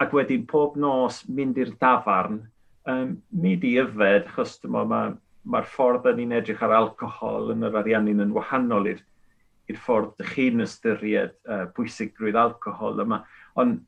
[0.00, 2.42] ac wedyn pob nos mynd i'r dafarn,
[2.90, 5.16] um, mynd i yfed, achos mae'r
[5.50, 10.34] ma ffordd yn ni'n edrych ar alcohol yn yr ariannu'n yn wahanol i'r ffordd dych
[10.36, 13.22] chi'n ystyried uh, bwysigrwydd alcohol yma.
[13.60, 13.80] Ond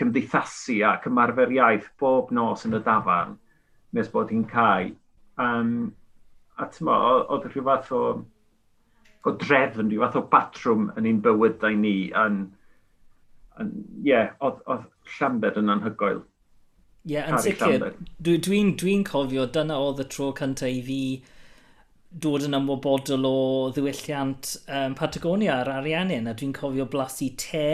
[0.00, 3.38] cymdeithasu a ymarfer iaith bob nos yn y dafarn
[3.94, 4.92] nes bod hi'n cael.
[5.40, 5.94] Um,
[6.58, 6.98] a tyma,
[7.34, 8.02] oedd rhyw fath o,
[9.24, 11.96] o drefn, rhyw fath o batrwm yn ein bywydau ni.
[12.24, 12.40] Yn,
[13.62, 13.74] yn,
[14.06, 16.22] yeah, oedd, oedd Llanbed yn anhygoel.
[17.04, 17.88] Ie, yeah, yn sicr.
[18.24, 21.00] Dwi'n dwi, dwi cofio, dyna oedd y tro cyntaf i fi
[22.24, 23.36] dod yn ymwybodol o
[23.74, 27.66] ddiwylliant um, Patagonia ar Ariannin, a dwi'n cofio blasu te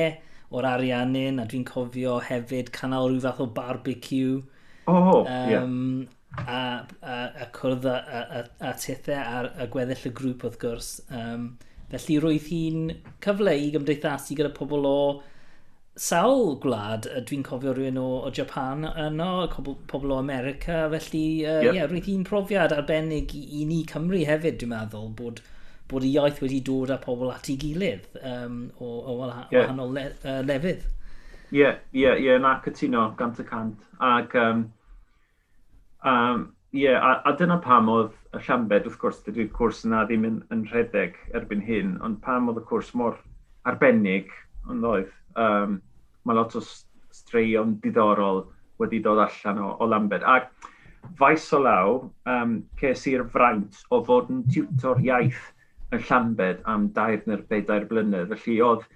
[0.51, 4.41] o'r ariannin, a dwi'n cofio hefyd canol rhyw fath o barbecue.
[4.91, 5.67] Oh, um, yeah.
[6.43, 6.61] a,
[7.03, 10.95] a, a cwrdd a, a, a tethau ar a gweddill y grŵp wrth gwrs.
[11.15, 11.53] Um,
[11.91, 14.99] felly roedd hi'n cyfle i gymdeithasu gyda pobl o
[16.01, 19.31] sawl gwlad, dwi'n cofio rhywun o, o Japan yno,
[19.91, 21.75] pobl o America, felly uh, yep.
[21.75, 25.43] yeah, roedd hi'n profiad arbennig i, i ni Cymru hefyd, dwi'n meddwl, bod
[25.91, 29.65] bod y iaith wedi dod â pobl at ei gilydd um, o, o o yeah.
[29.65, 30.87] wahanol le, uh, lefydd.
[31.51, 33.87] Ie, yeah, ie, yeah, ie, yeah, na cytuno, gant y cant.
[33.99, 34.65] Ac, um,
[36.07, 40.29] um, yeah, a, a dyna pam oedd y Llambed, wrth gwrs, dydy'r cwrs yna ddim
[40.29, 43.19] yn, yn rhedeg erbyn hyn, ond pam oedd y cwrs mor
[43.67, 44.31] arbennig,
[44.71, 45.81] ond oedd, um,
[46.25, 48.45] mae lot o straeon diddorol
[48.81, 50.23] wedi dod allan o, o Lambed.
[50.23, 50.53] Ac
[51.19, 55.49] faes o law, um, ces i'r fraint o fod yn tiwtor iaith
[55.95, 58.35] yn Llanbed am dair neu'r bedair blynedd.
[58.45, 58.87] Felly oedd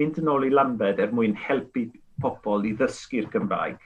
[0.00, 1.86] mynd yn ôl i Llanbed er mwyn helpu
[2.22, 3.80] pobl i ddysgu'r Gymraeg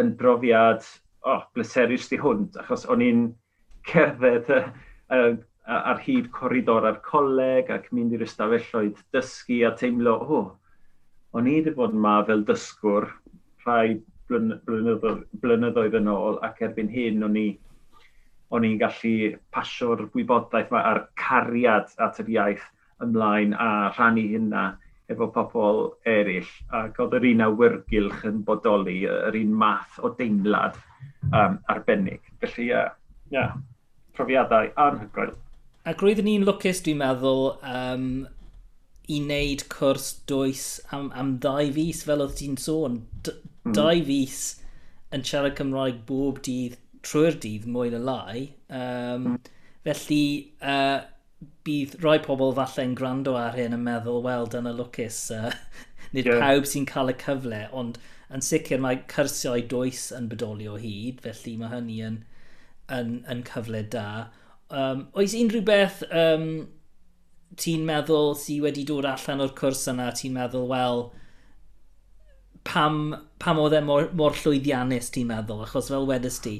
[0.00, 0.84] yn brofiad
[1.26, 3.22] oh, bleserus di hwnt, achos o'n i'n
[3.88, 4.68] cerdded uh,
[5.14, 5.32] uh,
[5.68, 10.78] ar hyd coridor ar coleg ac mynd i'r ystafelloedd dysgu a teimlo, o, oh,
[11.36, 13.08] o'n i wedi bod yma fel dysgwr
[13.66, 13.98] rhai
[14.30, 17.48] blynyddoedd, blynyddoedd yn ôl ac erbyn hyn o'n i
[18.54, 22.68] o'n i'n gallu pasio'r gwybodaeth yma a'r cariad at yr iaith
[23.04, 24.68] ymlaen a rhannu hynna
[25.12, 26.48] efo pobl eraill.
[26.76, 30.76] Ac oedd yr un awyrgylch yn bodoli, yr un math o deimlad
[31.32, 32.24] um, arbennig.
[32.42, 32.88] Felly, ie, uh,
[33.32, 33.54] yeah,
[34.16, 35.36] profiadau anhygoel.
[35.88, 38.10] Ac roeddwn ni'n lwcus, dwi'n meddwl, um,
[39.08, 43.00] i wneud cwrs dwys am, am ddau fus, fel oedd ti'n sôn.
[43.24, 43.76] D mm.
[43.76, 44.42] Dau fus
[45.16, 48.48] yn siarad Cymraeg bob dydd trwy'r dydd mwy na lai.
[48.74, 49.36] Um,
[49.86, 50.22] felly,
[50.62, 51.00] uh,
[51.66, 55.52] bydd rhai pobl falle'n gwrando ar hyn yn meddwl, wel, dyna lwcus, uh,
[56.16, 56.40] nid yeah.
[56.42, 58.00] pawb sy'n cael y cyfle, ond
[58.34, 62.18] yn sicr mae cyrsiau dwys yn bodoli o hyd, felly mae hynny yn,
[62.94, 64.08] yn, yn cyfle da.
[64.68, 66.50] Um, oes unrhyw beth um,
[67.56, 71.06] ti'n meddwl sydd wedi dod allan o'r cwrs yna, ti'n meddwl, wel,
[72.66, 76.58] pam, pam oedd e mor, mor llwyddiannus ti'n meddwl, achos fel wedys ti,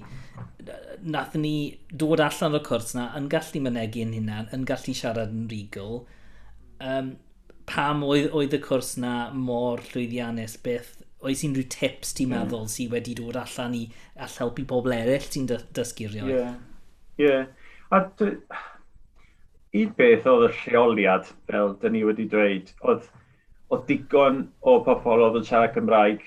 [1.03, 1.55] nath ni
[1.89, 6.03] dod allan o'r cwrs na yn gallu mynegu yn hynna, yn gallu siarad yn rigol.
[6.79, 7.17] Um,
[7.69, 12.37] pam oedd, oedd y cwrs na mor llwyddiannus, beth oes unrhyw tips ti'n mm.
[12.37, 12.73] meddwl mm.
[12.73, 13.85] sydd wedi dod allan i
[14.23, 16.29] all helpu pobl eraill ti'n dysgurio?
[16.29, 16.37] Ie.
[16.37, 16.59] Yeah.
[17.19, 17.47] Yeah.
[17.91, 18.05] A
[19.79, 23.09] un beth oedd y lleoliad, fel dyn ni wedi dweud, oedd
[23.68, 26.22] o digon o pobl oedd yn siarad Cymraeg,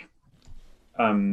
[1.02, 1.24] um,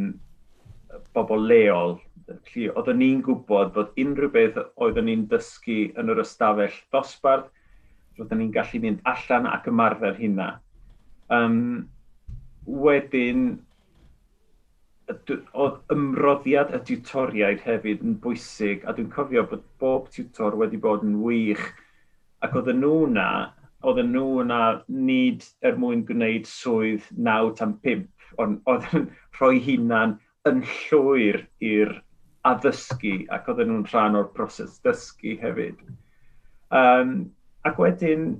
[1.16, 6.74] bobl leol, felly oeddwn ni'n gwybod bod unrhyw beth oedden ni'n dysgu yn yr ystafell
[6.92, 7.48] ddosbarth,
[8.18, 10.48] roedden ni'n gallu mynd allan ac ymarfer hynna.
[11.32, 11.88] Um,
[12.68, 13.44] wedyn,
[15.08, 21.04] oedd ymroddiad y tiwtoriaid hefyd yn bwysig, a dwi'n cofio bod bob tiwtor wedi bod
[21.06, 21.64] yn wych,
[22.44, 23.28] ac oedden nhw na
[23.86, 28.04] oedd nhw yna nid er mwyn gwneud swydd 9 tan 5,
[28.42, 30.16] ond oedden nhw'n rhoi hunan
[30.50, 31.94] yn llwyr i'r
[32.48, 35.80] addysgu ac oedd nhw'n rhan o'r broses dysgu hefyd.
[36.74, 37.12] Um,
[37.68, 38.30] ac wedyn,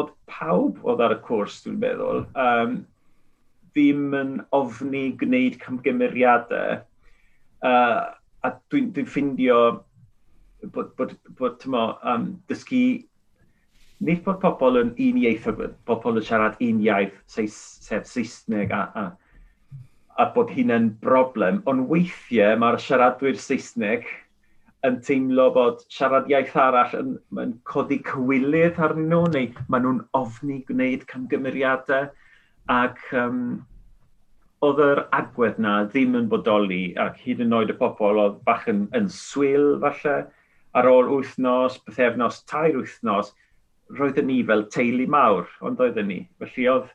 [0.00, 2.78] oedd pawb oedd ar y cwrs, dwi'n meddwl, um,
[3.72, 6.80] ddim yn ofni gwneud camgymeriadau.
[7.64, 8.00] Uh,
[8.44, 9.60] a dwi'n dwi, dwi ffindio
[10.72, 12.82] bod, bod, bod, bod tymo, um, dysgu
[14.04, 15.46] nid bod pobl yn un ieith,
[15.88, 19.04] pobl yn siarad un iaith, sef Saesneg a, a,
[20.20, 24.04] a bod hynna'n broblem, ond weithiau mae'r siaradwyr Saesneg
[24.86, 30.02] yn teimlo bod siarad iaith arall yn, yn codi cywilydd arnyn nhw, neu maen nhw'n
[30.18, 32.10] ofni gwneud camgymeriadau,
[32.72, 33.40] ac um,
[34.66, 38.68] oedd yr agwedd na ddim yn bodoli, ac hyd yn oed y pobl oedd bach
[38.72, 40.16] yn, yn swyl falle,
[40.76, 43.32] ar ôl wythnos, bythefnos, tair wythnos,
[43.94, 46.20] roedden ni fel teulu mawr, ond oedden ni.
[46.42, 46.90] Felly oedd,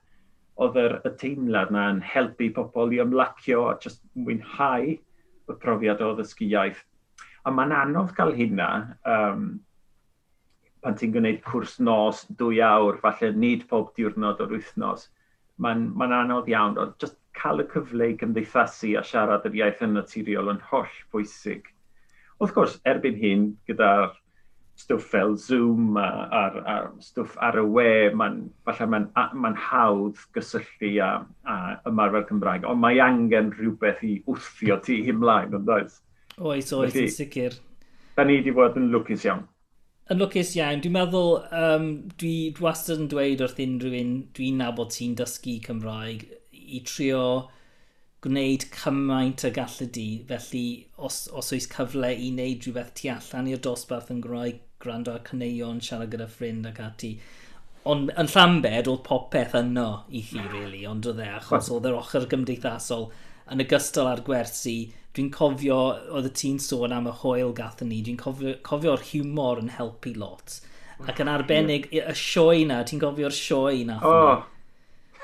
[0.62, 6.04] oedd yr, y teimlad na yn helpu pobl i ymlacio a just mwynhau y profiad
[6.06, 6.84] o ddysgiaeth.
[7.48, 8.70] A mae'n anodd cael hynna
[9.08, 9.48] um,
[10.82, 15.08] pan ti'n gwneud cwrs nos dwy awr, falle nid pob diwrnod o'r wythnos.
[15.62, 19.84] Mae'n ma anodd iawn, ond just cael y cyfle i gymdeithasu a siarad yr iaith
[19.86, 21.70] yn naturiol yn holl bwysig.
[22.42, 24.16] Wrth gwrs, erbyn hyn, gyda'r
[24.80, 29.10] stwff fel Zoom a, a, a stwff ar y we, mae'n falle mae'n
[29.44, 31.12] ma hawdd gysylltu a,
[31.46, 31.58] a
[31.90, 36.02] ymarfer Cymraeg, ond mae angen rhywbeth i wthio ti hymlaen, ond oes?
[36.40, 37.58] Oes, oes, yn sicr.
[38.18, 39.46] Da ni wedi bod yn lwcus iawn.
[40.12, 44.62] Yn lwcus iawn, dwi'n meddwl, um, dwi, dwi wastad yn dweud wrth unrhyw un dwi'n
[44.64, 47.24] nabod ti'n dysgu Cymraeg i trio
[48.22, 50.66] gwneud cymaint y gallu di, felly
[51.08, 55.24] os, os oes cyfle i wneud rhywbeth tu allan i'r dosbarth yn Gymraeg, gwrando ar
[55.26, 57.16] cyneuon, siarad gyda ffrind ac ati.
[57.90, 61.98] Ond yn Llambed, oedd popeth yno i chi, really, ond oedd e, achos oedd yr
[61.98, 63.10] ochr gymdeithasol
[63.52, 64.78] yn ogystal â'r gwersi,
[65.18, 65.82] dwi'n cofio,
[66.14, 70.60] oedd y ti'n sôn am y hwyl gathon ni, dwi'n cofio'r humor yn helpu lot.
[71.10, 73.98] Ac yn arbennig, y sioe na, ti'n cofio'r sioe na?
[74.06, 74.44] Oh.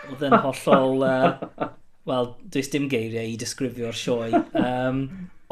[0.09, 1.05] Oedd yn hollol...
[1.05, 1.75] Uh,
[2.07, 4.43] wel, does dim geiriau i disgrifio'r sioe.
[4.67, 5.03] um,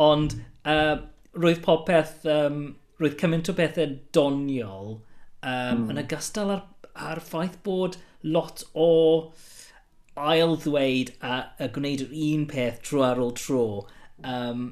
[0.02, 0.38] ond
[0.68, 0.96] uh,
[1.36, 2.64] roedd popeth, um,
[3.02, 5.90] roedd cymaint o bethau doniol um, mm.
[5.92, 6.64] yn ogystal ar,
[6.96, 8.90] ar ffaith bod lot o
[10.16, 13.68] ail ddweud a, a gwneud yr un peth tro ar ôl tro.
[14.24, 14.66] Um,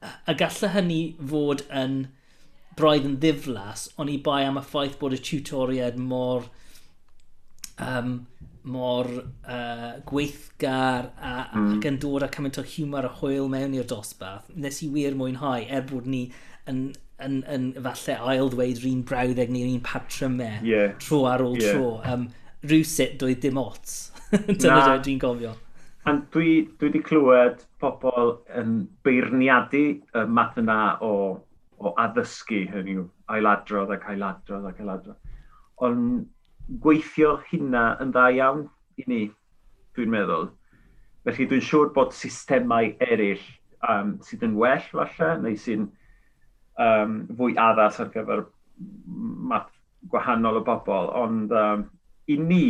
[0.00, 2.02] a gallai hynny fod yn
[2.78, 6.46] braidd yn ddiflas, ond i bai am y ffaith bod y tutoriad mor
[7.82, 8.20] um,
[8.62, 11.68] mor uh, gweithgar a, mm.
[11.76, 15.16] ac yn dod â cymaint o humor a hwyl mewn i'r dosbarth, nes i wir
[15.18, 16.24] mwynhau er bod ni
[16.68, 16.88] yn,
[17.24, 20.94] yn, yn, yn falle ail ddweud rhan brawddeg neu'r un patrymau yeah.
[21.02, 21.78] tro ar ôl yeah.
[21.78, 21.96] tro.
[22.08, 22.28] Um,
[22.66, 23.98] rhywsut doedd dim ots.
[24.48, 25.54] Dyna dwi'n gofio.
[26.08, 31.12] A dwi wedi clywed pobl yn beirniadu y math yna o,
[31.78, 35.20] o addysgu, hynny yw ailadrodd ac ailadrodd ac ailadrodd.
[35.84, 36.26] Ond
[36.68, 38.66] gweithio hynna yn dda iawn
[39.00, 39.20] i ni,
[39.96, 40.50] dwi'n meddwl.
[41.24, 43.44] Felly dwi'n siŵr bod systemau eraill
[43.88, 45.88] um, sydd yn well falle, neu sy'n
[46.80, 48.44] um, fwy addas ar gyfer
[48.78, 49.72] math
[50.12, 51.86] gwahanol o bobl, ond um,
[52.28, 52.64] i ni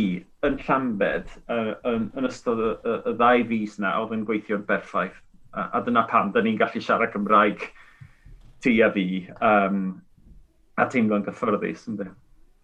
[0.47, 4.65] yn Llambed, uh, yn, yn ystod y, y, y ddau fus na, oedd yn gweithio'n
[4.69, 5.17] berffaith.
[5.51, 7.65] A, a dyna pam, da ni'n gallu siarad Cymraeg
[8.63, 9.05] ti a fi,
[9.43, 9.83] um,
[10.79, 12.09] a teimlo'n gyffyrddus, ynddo.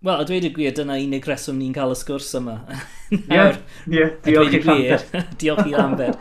[0.03, 2.57] Wel, a dweud y gwir, dyna unig reswm ni'n cael y sgwrs yma.
[3.15, 3.55] Ie, yeah,
[3.87, 5.15] yeah, diolch i Lambert.
[5.39, 6.19] diolch i Lambert.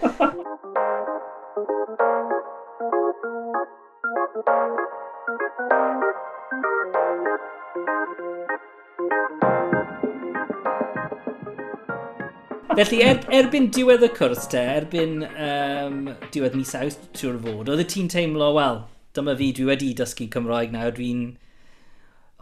[12.74, 16.00] Felly, er, erbyn diwedd y cwrs te, erbyn um,
[16.34, 18.84] diwedd mis awst, siwr fod, oedd y ti'n teimlo, wel,
[19.18, 21.32] dyma fi, dwi wedi dysgu Cymraeg nawr, dwi'n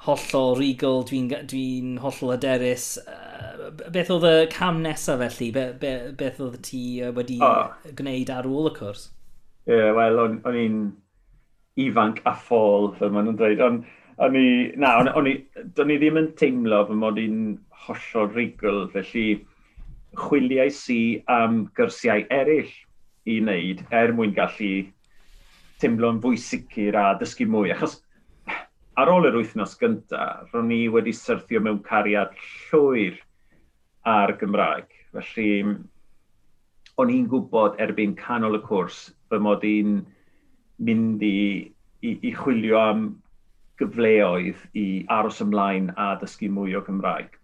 [0.06, 1.64] hollol regal, dwi'n dwi
[2.02, 2.96] hollol aderus.
[3.06, 5.50] Uh, beth oedd y cam nesaf felly?
[5.54, 6.82] Be, be, beth oedd ti
[7.14, 7.70] wedi oh.
[7.98, 9.08] gwneud ar ôl y cwrs?
[9.68, 10.78] Ie, yeah, wel, o'n i'n
[11.80, 13.62] ifanc a ffôl, fel maen nhw'n dweud.
[13.62, 13.86] Ond
[14.22, 14.48] o'n i,
[14.80, 15.36] na, o'n i,
[15.80, 17.40] o'n i ddim yn teimlo fy mod i'n
[17.86, 19.26] hollol regal, felly
[20.18, 22.72] chwiliau si am gyrsiau eraill
[23.30, 24.72] i wneud er mwyn gallu
[25.82, 27.72] teimlo'n fwy sicr a dysgu mwy.
[27.74, 28.01] Achos
[29.02, 32.34] ar ôl yr wythnos gyntaf, ro'n ni wedi syrthio mewn cariad
[32.70, 33.16] llwyr
[34.06, 34.86] ar Gymraeg.
[35.12, 35.48] Felly,
[37.02, 39.96] o'n i'n gwybod erbyn canol y cwrs fy mod i'n
[40.86, 41.38] mynd i,
[42.02, 43.06] i, i chwilio am
[43.80, 44.86] gyfleoedd i
[45.16, 47.34] aros ymlaen a dysgu mwy o Gymraeg.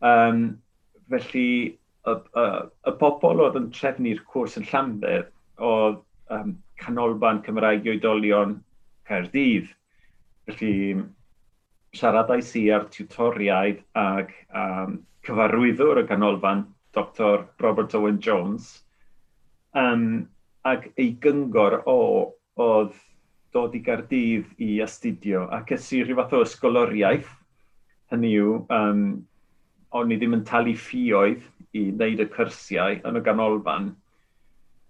[0.00, 0.44] Um,
[1.10, 1.48] felly,
[2.08, 2.46] y, y,
[2.88, 5.32] y bobl oedd yn trefnu'r cwrs yn Llanbeth
[5.70, 6.00] oedd
[6.34, 8.58] um, canolban Cymraeg i oedolion
[9.08, 9.74] Caerdydd.
[10.48, 10.96] Felly,
[11.92, 16.64] siaradau si ar tutoriaid ag um, cyfarwyddwr y ganolfan,
[16.96, 18.70] Dr Robert Owen Jones,
[19.76, 20.24] um,
[20.64, 21.98] ac ei gyngor o
[22.58, 22.96] oedd
[23.52, 27.28] dod i Gardydd i astudio ac ysi rhyw fath o ysgoloriaeth.
[28.12, 29.02] Hynny yw, um,
[30.00, 31.44] o'n i ddim yn talu ffioedd
[31.76, 33.92] i wneud y cyrsiau yn y ganolfan.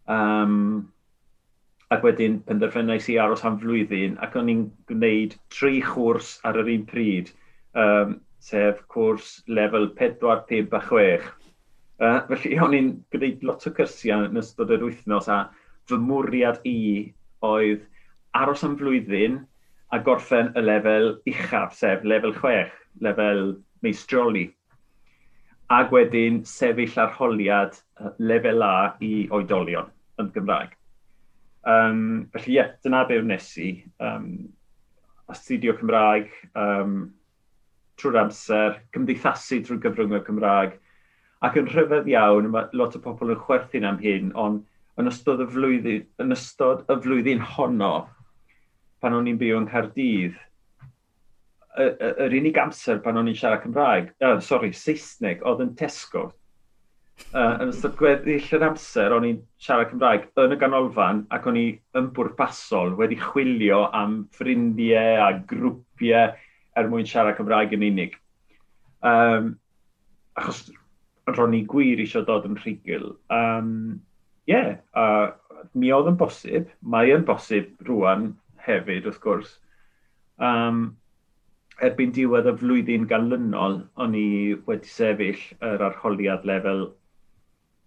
[0.06, 0.54] Um,
[1.94, 6.70] ac wedyn penderfynais i aros am flwyddyn, ac o'n i'n gwneud tri chwrs ar yr
[6.74, 7.30] un pryd,
[7.82, 11.30] um, sef cwrs lefel 4, 5 a 6.
[11.98, 15.48] Uh, felly o'n i'n gwneud lot o cyrsiau yn ystod yr wythnos, a
[15.88, 16.78] fy mwriad i
[17.48, 17.86] oedd
[18.36, 19.40] aros am flwyddyn
[19.96, 22.72] a gorffen y lefel uchaf, sef lefel 6,
[23.06, 23.44] lefel
[23.82, 24.46] meistroli.
[25.72, 27.80] Ac wedyn sefyll arholiad
[28.20, 28.74] lefel A
[29.04, 29.88] i oedolion
[30.20, 30.77] yn Gymraeg.
[31.66, 33.70] Um, felly ie, yeah, dyna be wnes i.
[34.00, 34.28] Um,
[35.28, 36.98] astudio Cymraeg um,
[37.98, 40.76] trwy'r amser, cymdeithasu trwy gyfrwng y Cymraeg,
[41.44, 44.64] ac yn rhyfedd iawn, mae lot o pobl yn chwerthu'n am hyn, ond
[44.98, 47.92] yn ystod y flwyddyn, yn ystod y flwyddyn honno,
[49.02, 50.38] pan o'n i'n byw yn Cardydd,
[51.78, 56.28] yr unig amser pan o'n i'n siarad Cymraeg, uh, sorry, Saesneg, oedd yn Tesco,
[57.34, 61.58] uh, yn ystod gweddill yr amser, o'n i'n siarad Cymraeg yn y ganolfan ac o'n
[61.60, 61.66] i
[61.98, 66.34] yn bwrpasol wedi chwilio am ffrindiau a grwpiau
[66.78, 68.18] er mwyn siarad Cymraeg yn unig.
[69.06, 69.54] Um,
[70.38, 70.68] achos
[71.36, 73.10] ro'n i gwir eisiau dod yn rhugl.
[73.34, 74.00] Um,
[74.48, 75.34] yeah, a
[75.74, 78.32] mi oedd yn bosib, mae yn bosib rwan
[78.64, 79.50] hefyd wrth gwrs.
[80.38, 80.96] Um,
[81.84, 84.28] erbyn diwedd y flwyddyn galynol, o'n i
[84.66, 86.88] wedi sefyll yr arholiad lefel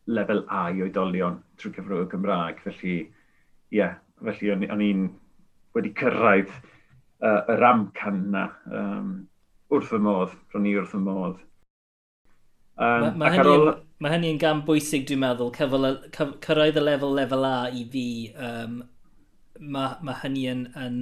[0.10, 2.62] lefel A i oedolion trwy cyfrwng y Gymraeg.
[2.66, 2.96] Felly,
[3.72, 5.06] ie, yeah, felly o'n i'n
[5.76, 8.48] wedi cyrraedd uh, y ramcan yna
[8.82, 9.14] um,
[9.72, 11.40] wrth y modd, ro'n i wrth y modd.
[12.82, 13.72] Um, mae ma hynny, ol...
[14.02, 17.86] ma hynny yn gan bwysig dwi'n meddwl, cyfle, cyf, cyrraedd y lefel lefel A i
[17.94, 18.06] fi,
[18.50, 18.82] um,
[19.62, 21.02] mae ma hynny yn, yn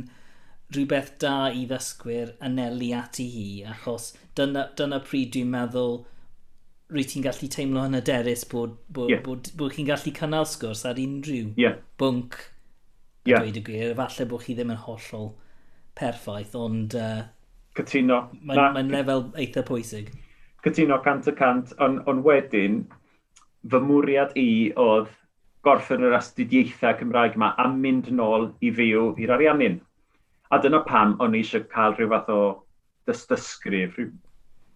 [0.75, 6.03] rhywbeth da i ddysgwyr anelu ati hi, achos dyna, dyna pryd dwi'n meddwl
[6.89, 9.21] rwy ti'n gallu teimlo yn aderus bod, bod, yeah.
[9.25, 11.75] bod, bod chi'n gallu cynnal sgwrs ar unrhyw yeah.
[12.01, 12.37] bwnc
[13.29, 13.43] yeah.
[13.43, 13.93] dweud y gwir.
[13.99, 15.29] Falle bod chi ddim yn hollol
[15.99, 16.95] perffaith, ond...
[16.97, 17.27] Uh,
[17.77, 18.23] Cytuno.
[18.41, 20.09] Mae'n ma lefel eitha pwysig.
[20.65, 22.81] Cytuno cant y cant, ond on wedyn,
[23.69, 24.49] fy mwriad i
[24.79, 25.11] oedd
[25.67, 29.77] gorffen yr astudiaethau Cymraeg yma a mynd nôl i fyw i'r ariannin.
[30.49, 32.41] A dyna pam o'n i eisiau cael rhyw fath o
[33.09, 34.09] dystysgrif, rhyw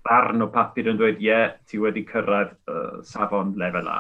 [0.04, 4.00] barn o papur yn dweud, ie, yeah, ti wedi cyrraedd uh, safon lefel A.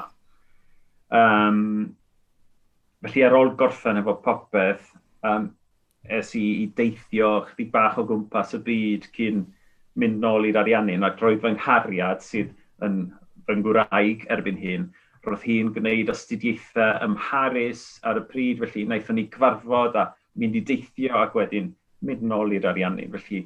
[1.14, 1.60] Um,
[3.06, 4.90] felly ar ôl gorffen efo popeth,
[5.28, 5.52] um,
[6.04, 9.46] es i, i deithio chdi bach o gwmpas y byd cyn
[10.00, 12.52] mynd nôl i'r ariannu, ac roedd fy nghariad sydd
[12.84, 13.00] yn
[13.48, 14.90] fy ngwraig erbyn hyn,
[15.24, 20.60] roedd hi'n gwneud astudiaethau ym Mharis ar y pryd, felly wnaethon ni cyfarfod a mynd
[20.60, 21.72] i deithio ac wedyn
[22.04, 23.08] mynd nôl i'r ariannu.
[23.14, 23.46] Felly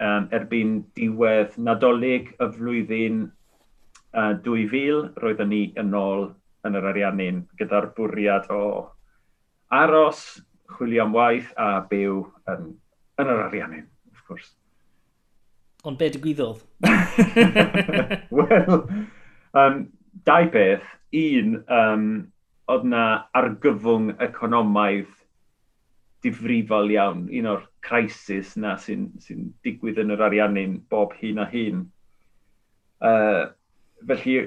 [0.00, 3.24] um, erbyn diwedd nadolig y flwyddyn
[4.16, 6.30] uh, 2000, roeddwn ni yn ôl
[6.66, 8.62] yn yr ariannu'n gyda'r bwriad o
[9.80, 10.24] aros,
[10.74, 12.72] chwilio am waith a byw yn,
[13.20, 14.52] yn yr ariannu'n, of course.
[15.84, 16.60] Ond be digwyddodd?
[18.36, 18.82] Wel,
[19.56, 19.78] um,
[20.28, 20.84] dau beth.
[21.16, 22.04] Un, um,
[22.70, 25.08] oedd na argyfwng economaidd
[26.24, 31.46] difrifol iawn, un o'r crisis na sy'n sy, digwydd yn yr ariannu'n bob hun a
[31.50, 31.84] hun.
[33.00, 33.48] Uh,
[34.08, 34.40] felly,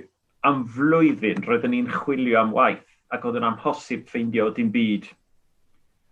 [0.46, 5.08] am flwyddyn roeddwn ni'n chwilio am waith ac oedd yn amhosib ffeindio dim byd.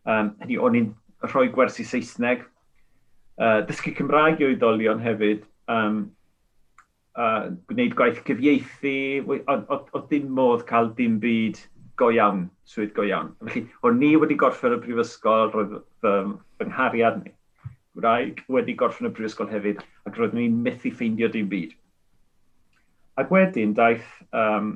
[0.10, 0.90] Um, hynny, o'n i'n
[1.30, 2.48] rhoi gwersi Saesneg,
[3.38, 6.04] uh, dysgu Cymraeg i oedolion hefyd, um,
[7.18, 8.96] uh, gwneud gwaith cyfieithu,
[9.46, 11.62] oedd dim modd cael dim byd
[12.00, 13.34] go iawn, swydd go iawn.
[13.44, 16.14] Felly, o'n ni wedi gorffen y brifysgol, roedd fy,
[16.60, 17.34] fy nghariad ni.
[17.98, 21.76] Gwraig wedi gorffen y brifysgol hefyd, ac roedd ni'n methu ffeindio dim byd.
[23.20, 24.74] Ac wedyn, daeth, um,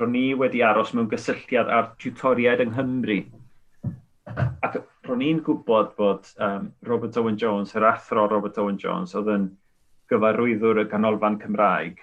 [0.00, 3.20] ro'n ni wedi aros mewn gysylltiad ar tutoriaid yng Nghymru.
[4.66, 9.30] Ac ro'n ni'n gwybod bod um, Robert Owen Jones, yr athro Robert Owen Jones, oedd
[9.32, 9.46] yn
[10.10, 12.02] gyfarwyddwr y ganolfan Cymraeg,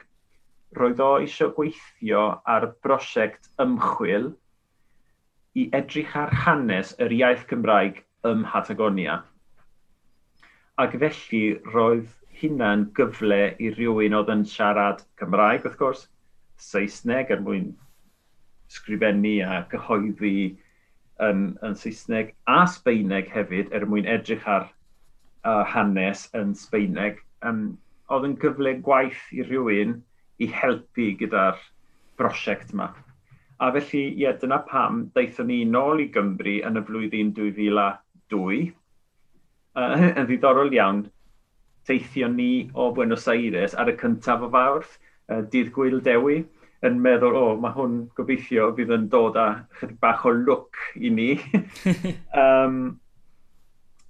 [0.80, 2.24] roedd o eisiau gweithio
[2.56, 4.32] ar brosiect ymchwil
[5.62, 9.20] i edrych ar hanes yr iaith Gymraeg ym Hatagonia.
[10.82, 11.44] Ac felly
[11.74, 12.10] roedd
[12.42, 16.08] hynna'n gyfle i rywun oedd yn siarad Cymraeg, wrth gwrs,
[16.68, 17.74] Saesneg er mwyn
[18.74, 20.38] sgrifennu a gyhoeddi
[21.28, 24.66] yn, yn Saesneg a Sbeineg hefyd er mwyn edrych ar
[25.46, 27.22] uh, hanes yn Sbeineg.
[27.46, 27.78] Um,
[28.10, 30.00] oedd yn gyfle gwaith i rywun
[30.42, 31.60] i helpu gyda'r
[32.18, 32.90] brosiect yma.
[33.64, 38.64] A felly, ie, dyna pam daethon ni nôl i Gymru yn y flwyddyn 2002.
[39.74, 41.06] Uh, yn ddiddorol iawn,
[41.88, 44.98] teithio ni o Buenos Aires ar y cyntaf o fawrth,
[45.32, 46.42] uh, dydd Gwyl Dewi,
[46.84, 49.48] yn meddwl, o, oh, mae hwn gobeithio fydd yn dod â
[49.80, 51.30] chydig bach o look i ni.
[52.44, 52.98] um,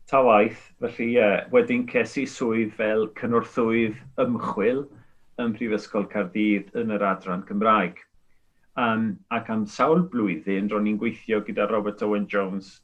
[0.09, 4.83] ta waith, felly ie, yeah, wedyn ces i swydd fel cynorthwydd ymchwil,
[5.41, 8.01] ym Mhrifysgol Cardydd yn yr Adran Cymraeg.
[8.79, 12.75] Um, ac am sawl blwyddyn, ro'n i'n gweithio gyda Robert Owen Jones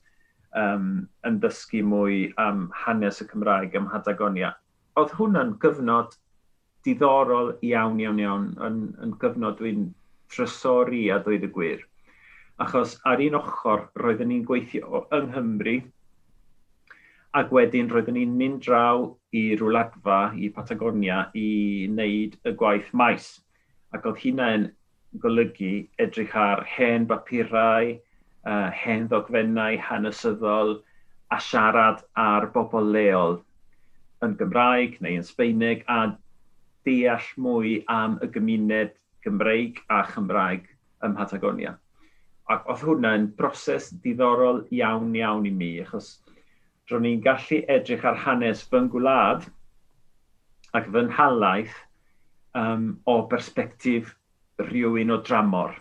[0.58, 4.54] um, yn dysgu mwy am hanes y Cymraeg ym Hadagonia.
[4.98, 6.18] Oedd hwnna'n gyfnod
[6.86, 9.90] diddorol iawn, iawn, iawn, yn, yn gyfnod dwi'n
[10.34, 11.86] trysori a dweud y gwir.
[12.64, 15.78] Achos ar un ochr roeddwn ni'n gweithio yng Nghymru
[17.38, 19.04] Ac wedyn roeddwn ni'n mynd draw
[19.38, 21.50] i rwladfa i Patagonia i
[21.90, 23.28] wneud y gwaith maes.
[23.94, 24.64] Ac oedd hynna'n
[25.26, 27.92] golygu edrych ar hen bapurau,
[28.50, 30.80] uh, hen ddogfennau hanesyddol
[31.30, 33.38] a siarad ar bobl leol
[34.26, 36.00] yn Gymraeg neu yn Sbeinig a
[36.88, 40.66] deall mwy am y gymuned Gymreig a Chymraeg
[41.06, 41.76] ym Patagonia.
[42.50, 46.10] Ac oedd hwnna'n broses diddorol iawn iawn i mi, achos
[46.92, 49.46] ro'n ni'n gallu edrych ar hanes fy ngwlad
[50.78, 51.78] ac fy nhalaeth
[52.58, 54.16] um, o berspektif
[54.60, 55.76] rhywun o dramor.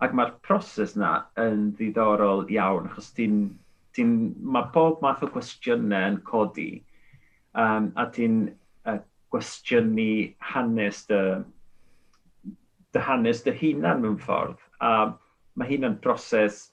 [0.00, 3.42] Ac mae'r proses na yn ddiddorol iawn, achos ti'n...
[3.90, 6.68] Ti mae pob math o gwestiynau yn codi,
[7.58, 8.36] um, a ti'n
[8.86, 9.00] uh,
[9.34, 11.18] gwestiynu hanes dy,
[12.94, 14.62] dy hanes dy hunan mewn ffordd.
[14.78, 15.10] A
[15.58, 16.68] mae hyn yn broses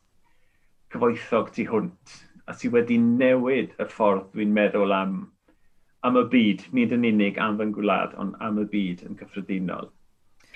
[0.93, 5.17] cyfoethog tu hwnt a sydd wedi newid y ffordd dwi'n meddwl am,
[6.07, 9.89] am y byd, nid yn unig am fy ngwlad, ond am y byd yn cyffredinol.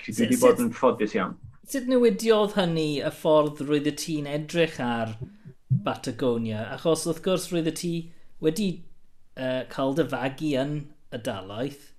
[0.02, 1.36] Felly dwi wedi bod yn ffodus iawn.
[1.68, 5.14] Sut newidiodd hynny y ffordd roedd y ti'n edrych ar
[5.84, 6.64] Patagonia?
[6.74, 7.92] Achos wrth gwrs roedd y ti
[8.42, 8.70] wedi
[9.36, 10.74] uh, cael dy fagu yn
[11.12, 11.90] y dalaeth,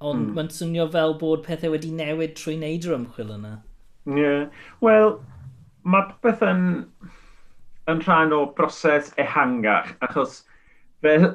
[0.00, 0.32] ond mm.
[0.38, 3.52] mae'n swnio fel bod pethau wedi newid trwy wneud yr ymchwil yna.
[4.08, 4.64] Ie, yeah.
[4.84, 5.18] wel,
[5.84, 6.64] mae popeth yn
[7.90, 10.42] yn rhan o broses ehangach, achos
[11.04, 11.26] fel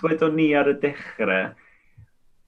[0.00, 1.50] dwedon ni ar y dechrau,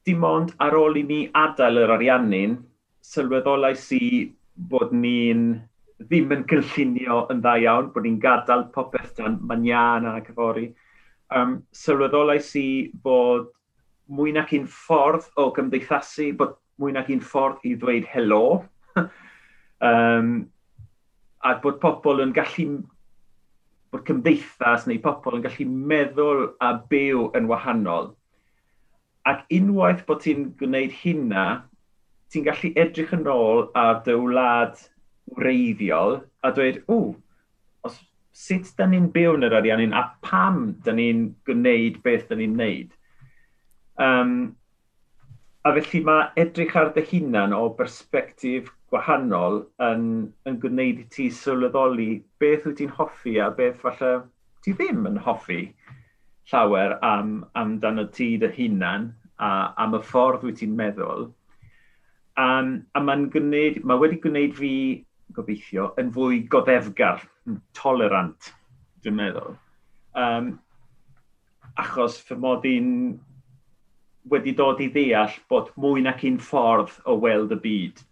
[0.06, 2.56] dim ond ar ôl i ni adael yr ariannu'n
[3.04, 4.06] sylweddolais i
[4.70, 5.50] bod ni'n
[6.00, 10.70] ddim yn cynllunio yn dda iawn, bod ni'n gadael popeth dan manian a cyfori.
[11.36, 12.68] Um, sylweddolais i
[13.04, 13.50] bod
[14.10, 18.64] mwy nac un ffordd o gymdeithasu, bod mwy nac un ffordd i ddweud helo.
[18.96, 20.32] um,
[21.48, 22.80] a bod pobl yn gallu
[23.90, 28.12] bod cymdeithas neu pobl yn gallu meddwl a byw yn wahanol.
[29.28, 31.46] Ac unwaith bod ti'n gwneud hynna,
[32.30, 34.78] ti'n gallu edrych yn ôl ar dy wlad
[35.36, 37.00] wreiddiol a dweud, o,
[37.86, 37.98] os,
[38.32, 42.54] sut da ni'n byw yn yr ariannin a pam da ni'n gwneud beth da ni'n
[42.56, 42.94] gwneud.
[44.00, 44.34] Um,
[45.64, 50.06] a felly mae edrych ar dy hunan o bersbectif gwahanol yn,
[50.48, 54.12] yn gwneud i ti sylweddoli beth wyt ti'n hoffi a beth falle
[54.64, 55.60] ti ddim yn hoffi
[56.52, 59.50] llawer am, amdano ti dy hunan a
[59.84, 61.28] am y ffordd wyt ti'n meddwl.
[62.40, 64.72] Um, a mae'n gwneud, mae wedi gwneud fi,
[65.36, 68.52] gobeithio, yn fwy goddefgar, hmm, tolerant,
[69.04, 69.56] dwi'n meddwl.
[70.16, 70.54] Um,
[71.80, 72.94] achos fy mod i'n
[74.28, 78.04] wedi dod i ddeall bod mwy nac un ffordd o weld y byd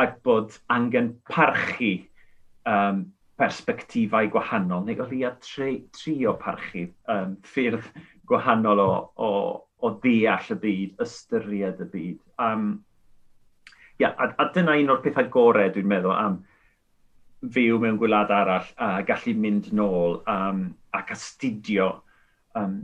[0.00, 1.92] ac bod angen parchu
[2.66, 3.04] um,
[3.38, 7.86] persbectifau gwahanol, neu o lia tri, tri parchu, um, ffyrdd
[8.30, 9.30] gwahanol o, o,
[9.82, 12.18] o ddeall y byd, ystyried y byd.
[12.38, 12.84] Um,
[13.98, 16.40] yeah, a, a dyna un o'r pethau gorau dwi'n meddwl am
[17.54, 20.66] fyw mewn gwlad arall a gallu mynd nôl um,
[20.96, 21.90] ac astudio
[22.56, 22.80] um,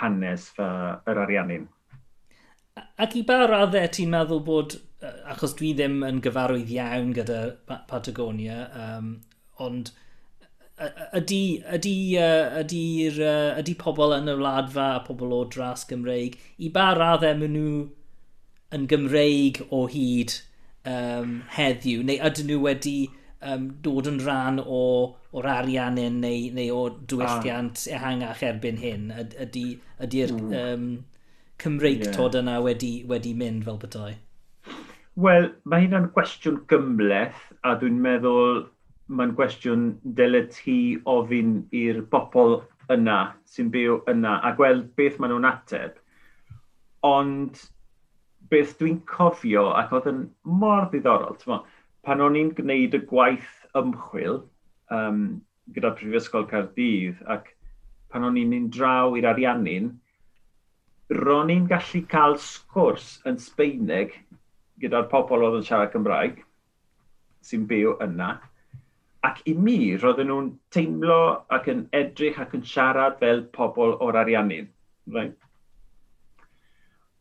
[0.00, 0.68] hanes fy
[1.10, 1.68] yr ariannin.
[2.98, 4.78] Ac i ba raddau e, ti'n meddwl bod,
[5.30, 7.40] achos dwi ddim yn gyfarwydd iawn gyda
[7.90, 9.12] Patagonia, um,
[9.62, 9.92] ond
[11.14, 13.26] ydy, ydy, ydy, ydy,
[13.60, 17.54] ydy pobl yn y wladfa a pobl o dras Gymreig, i ba raddau e maen
[17.58, 17.74] nhw
[18.74, 20.34] yn Gymreig o hyd
[20.90, 22.96] um, heddiw, neu ydyn nhw wedi
[23.42, 24.82] um, dod yn rhan o
[25.34, 27.96] o'r arian neu, neu o diwylliant ah.
[27.98, 29.08] ehangach erbyn hyn,
[29.46, 30.52] ydy'r ydy mm.
[30.60, 30.86] um,
[31.62, 32.14] Cymreig yeah.
[32.14, 34.14] tod yna wedi, wedi mynd fel bethau?
[35.24, 38.64] Wel, mae hynna'n gwestiwn gymleth, a dwi'n meddwl
[39.14, 39.84] mae'n gwestiwn
[40.18, 40.78] dyle ti
[41.10, 42.56] ofyn i'r bobl
[42.94, 43.18] yna
[43.54, 46.00] sy'n byw yna a gweld beth maen nhw'n ateb.
[47.06, 47.60] Ond
[48.50, 50.24] beth dwi'n cofio ac oedd yn
[50.62, 51.38] mor ddiddorol,
[52.04, 54.42] pan o'n i'n gwneud y gwaith ymchwil,
[54.94, 55.20] um,
[55.74, 57.50] gyda Prifysgol Cardydd, ac
[58.12, 59.92] pan o'n i'n mynd draw i'r ariannin,
[61.24, 64.14] ro'n i'n gallu cael sgwrs yn Sbeineg
[64.82, 66.42] gyda'r pobl oedd yn siarad Cymraeg
[67.44, 68.32] sy'n byw yna.
[69.24, 71.20] Ac i mi, roedden nhw'n teimlo
[71.56, 74.68] ac yn edrych ac yn siarad fel pobl o'r ariannin.
[75.14, 75.36] Right?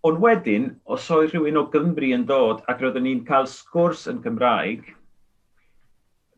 [0.07, 4.19] Ond wedyn, os oedd rhywun o Gymru yn dod ac roedden ni'n cael sgwrs yn
[4.25, 4.89] Cymraeg,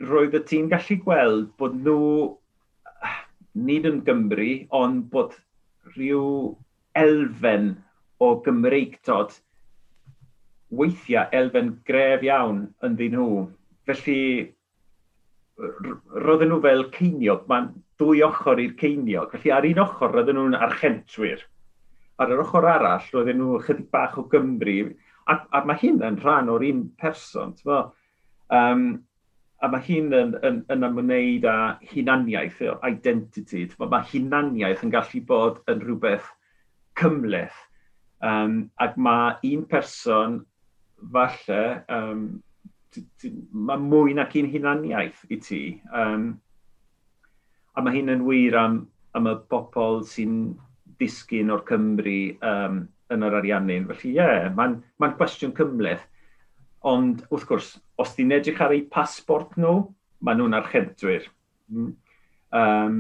[0.04, 2.00] roedd y tîm gallu gweld bod nhw,
[3.56, 5.36] nid yn Gymru, ond bod
[5.96, 6.56] rhyw
[7.00, 7.72] elfen
[8.20, 9.38] o Gymreigtod,
[10.76, 13.46] weithiau elfen gref iawn ynddyn nhw.
[13.88, 14.20] Felly,
[16.26, 17.72] roedden nhw fel ceiniog, mae'n
[18.02, 19.36] dwy ochr i'r ceiniog.
[19.36, 21.44] Felly ar un ochr roedden nhw'n archentwyr.
[22.20, 24.92] Ar yr ochr arall roedden nhw chydig bach o Gymru.
[25.32, 27.56] A, a mae hyn yn rhan o'r un person.
[27.66, 29.05] Um,
[29.66, 31.58] a mae hyn yn, yn, yn ymwneud â
[31.90, 33.64] hunaniaeth, identity.
[33.82, 36.28] Mae hunaniaeth yn gallu bod yn rhywbeth
[37.00, 37.58] cymleth.
[38.26, 40.40] Um, ac mae un person,
[41.14, 41.62] falle,
[41.92, 42.28] um,
[43.52, 45.62] mae mwy nac un hunaniaeth i ti.
[45.90, 46.36] Um,
[47.76, 48.84] a mae hyn yn wir am,
[49.18, 50.38] am y bobl sy'n
[51.02, 53.90] disgyn o'r Cymru um, yn yr ariannin.
[53.90, 56.06] Felly ie, yeah, mae'n ma cwestiwn cymleth
[56.86, 57.70] Ond wrth gwrs,
[58.02, 59.78] os ti'n edrych ar eu pasbort nhw,
[60.22, 61.26] maen nhw'n archebdwyr.
[62.56, 63.00] Um,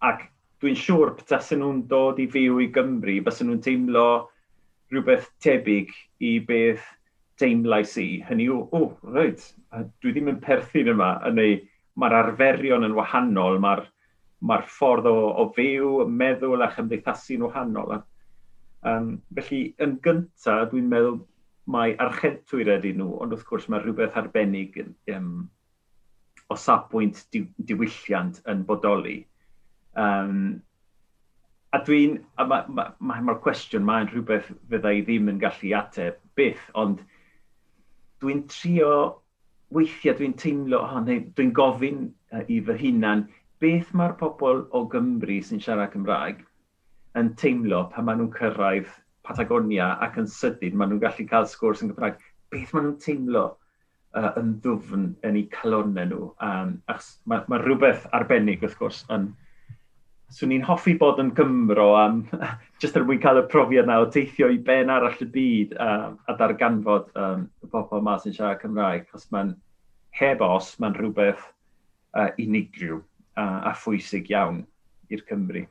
[0.00, 0.28] ac
[0.62, 4.06] dwi'n siŵr petasyn nhw'n dod i fyw i Gymru, bys nhw'n teimlo
[4.92, 5.92] rhywbeth tebyg
[6.24, 6.84] i beth
[7.40, 8.08] teimlais i.
[8.28, 9.44] Hynny yw, o, oh, reit,
[10.00, 11.58] dwi ddim yn perthyn yma, yn ei,
[11.98, 13.84] mae'r arferion yn wahanol, mae'r
[14.48, 18.00] mae ffordd o, o fyw, meddwl a chymdeithasu'n wahanol.
[18.88, 21.20] Um, felly, yn gyntaf, dwi'n meddwl
[21.70, 24.78] mae archentwyr ydy nhw, ond wrth gwrs mae rhywbeth arbennig
[25.14, 25.32] um,
[26.50, 29.20] o safbwynt di, diwylliant yn bodoli.
[29.98, 30.60] Um,
[31.72, 36.64] a dwi'n, mae'r ma, ma, ma, cwestiwn mae'n rhywbeth fyddai ddim yn gallu ateb byth,
[36.78, 37.04] ond
[38.22, 38.92] dwi'n trio,
[39.72, 42.04] weithiau dwi'n teimlo, oh, neu dwi'n gofyn
[42.34, 43.26] uh, i fy hunan,
[43.62, 46.42] beth mae'r pobl o Gymru sy'n siarad Cymraeg
[47.18, 48.90] yn teimlo pan maen nhw'n cyrraedd
[49.32, 52.20] Patagonia ac yn sydyn maen nhw'n gallu cael sgwrs yn Gymraeg.
[52.52, 56.26] Beth maen nhw'n teimlo uh, yn ddwfn yn eu calonau nhw?
[56.44, 56.74] Um,
[57.24, 59.30] mae, mae rhywbeth arbennig wrth gwrs yn
[60.32, 62.22] swn i'n hoffi bod yn Gymro am
[62.82, 65.90] jyst er mwyn cael y profiad na o teithio i ben arall y byd a,
[66.28, 69.54] a darganfod um, y bobl yma sy'n siarad Cymraeg, cos mae'n
[70.20, 71.44] heb os, mae'n rhywbeth
[72.16, 73.00] uh, unigryw
[73.36, 74.64] a, a phwysig iawn
[75.12, 75.66] i'r Cymru.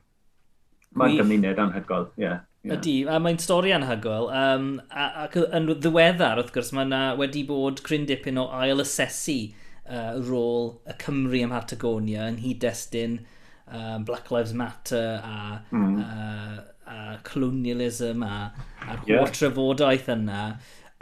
[0.98, 2.26] Mae'n gymuned anhygol, ie.
[2.26, 2.40] Yeah.
[2.62, 2.76] Yeah.
[2.76, 4.28] Ydy, a mae'n stori anhygoel.
[4.38, 10.12] Um, ac yn ddiweddar, wrth gwrs, mae yna wedi bod cryn dipyn o ail-asesu uh,
[10.28, 13.18] rôl y Cymru ym Patagonia yn hyd destyn
[13.66, 15.98] um, Black Lives Matter a, mm.
[16.04, 18.38] a, a colonialism a,
[18.86, 19.18] a'r yeah.
[19.18, 20.46] holl trafodaeth yna.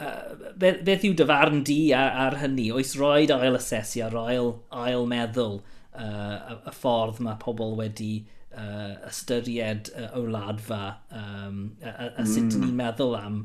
[0.00, 2.70] Uh, beth, beth yw dyfarn di ar, ar hynny?
[2.72, 8.36] Oes roed ail-asesu ar ail, ail meddwl uh, y, y ffordd mae pobl wedi uh,
[8.56, 12.64] uh, ystyried uh, o wladfa um, a, a, a sut mm.
[12.64, 13.40] ni'n meddwl am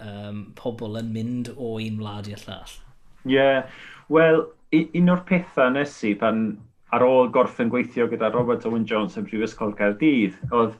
[0.00, 2.74] um, pobl yn mynd o un wlad i'r llall.
[3.28, 3.68] Ie, yeah.
[4.12, 4.44] wel,
[4.80, 6.44] un o'r pethau nes i pan
[6.96, 10.76] ar ôl gorffen gweithio gyda Robert Owen Jones yn Brifysgol Caerdydd, oedd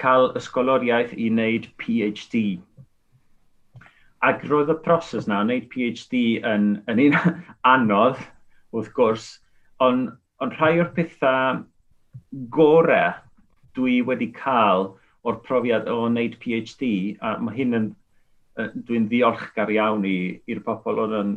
[0.00, 2.44] cael ysgoloriaeth i wneud PhD.
[4.24, 7.18] Ac roedd y proses na, wneud PhD yn, yn un
[7.74, 8.20] anodd,
[8.76, 9.28] wrth gwrs,
[9.84, 11.62] ond on rhai o'r pethau
[12.52, 13.14] gorau
[13.76, 14.90] dwi wedi cael
[15.26, 16.88] o'r profiad o wneud PhD,
[17.20, 17.90] a mae hyn yn,
[18.88, 21.34] dwi'n ddiolchgar iawn i'r pobl oedd yn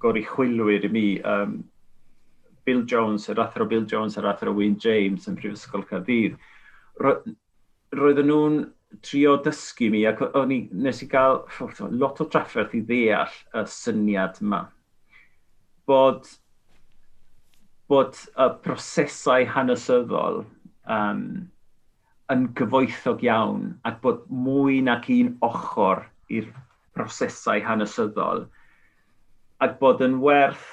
[0.00, 1.06] gori chwilwyr i mi.
[1.26, 1.60] Um,
[2.64, 6.36] Bill Jones, yr athro Bill Jones, yr athro Wayne James yn Prifysgol Caerdydd.
[7.02, 7.16] Ro,
[7.96, 8.60] roedden nhw'n
[9.06, 11.40] trio dysgu mi ac o'n i, nes i gael
[11.98, 14.64] lot o drafferth i ddeall y syniad yma.
[15.88, 16.28] Bod
[17.90, 20.44] bod y prosesau hanesyddol
[20.96, 21.22] um,
[22.30, 26.46] yn gyfoethog iawn ac bod mwy nac un ochr i'r
[26.94, 28.44] prosesau hanesyddol
[29.66, 30.68] ac bod yn werth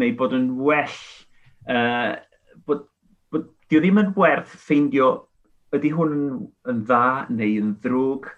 [0.00, 0.98] neu bod yn well
[1.72, 2.14] uh,
[2.68, 2.84] bod,
[3.32, 5.10] bod, dio ddim yn werth ffeindio
[5.76, 6.28] ydy hwn yn,
[6.70, 8.28] yn dda neu yn ddrwg.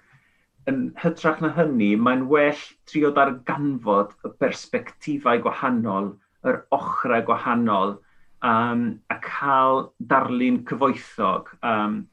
[0.70, 6.10] Yn hytrach na hynny mae'n well trio darganfod y bersbectifau gwahanol
[6.46, 7.96] yr ochrau gwahanol
[8.42, 11.48] um, a cael darlun cyfoethog.
[11.62, 12.08] Um,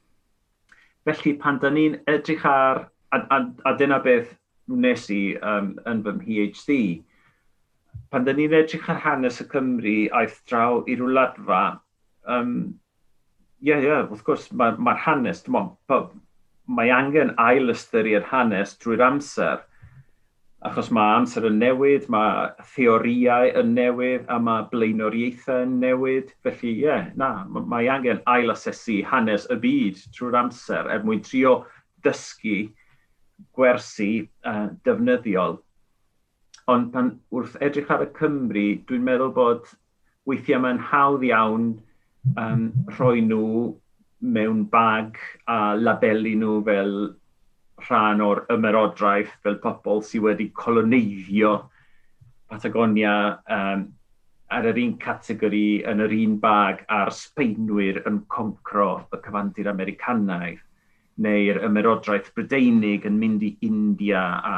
[1.06, 4.34] felly pan da ni'n edrych ar, a, a, a dyna beth
[4.72, 5.22] wnes i
[5.52, 6.80] um, yn fy PhD,
[8.10, 11.64] pan da ni'n edrych ar hanes y Cymru aeth draw i rwladfa,
[12.26, 12.56] um,
[13.62, 15.46] ie, yeah, ie, yeah, wrth gwrs, mae'r ma, ma hanes,
[16.66, 19.64] mae angen ail ystyried hanes drwy'r amser–
[20.66, 26.32] achos mae amser yn newid, mae theoriau yn newid a mae blaenoriaethau yn newid.
[26.45, 31.59] Felly, ie, yeah, na, mae angen ailasesu hanes y byd trwy'r amser er mwyn trio
[32.05, 32.66] dysgu
[33.55, 34.09] gwersi
[34.47, 35.59] uh, defnyddiol.
[36.72, 39.70] Ond pan wrth edrych ar y Cymru, dwi'n meddwl bod
[40.26, 41.68] weithiau mae'n hawdd iawn
[42.41, 43.76] um, rhoi nhw
[44.26, 45.20] mewn bag
[45.51, 46.95] a labelu nhw fel
[47.84, 51.56] rhan o'r ymerodraeth fel pobl sydd wedi coloneiddio
[52.50, 53.16] Patagonia
[53.52, 53.88] um,
[54.56, 60.62] ar yr un categori yn yr un bag a'r Sbeinwyr yn concro y cyfandir Americanaidd
[61.26, 64.56] neu'r ymerodraeth Brydeinig yn mynd i India a,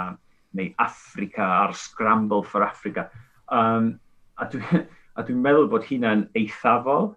[0.58, 3.08] neu Africa a'r Scramble for Africa.
[3.48, 3.96] Um,
[4.38, 4.88] a dwi'n
[5.28, 7.14] dwi meddwl bod hynna'n eithafol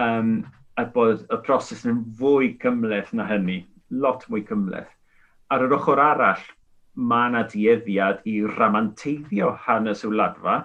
[0.00, 0.34] um,
[0.78, 4.93] a bod y proses yn fwy cymleth na hynny, lot mwy cymleth
[5.52, 6.44] ar yr ochr arall,
[6.94, 10.60] mae yna dieddiad i ramanteiddio hanes y wladfa,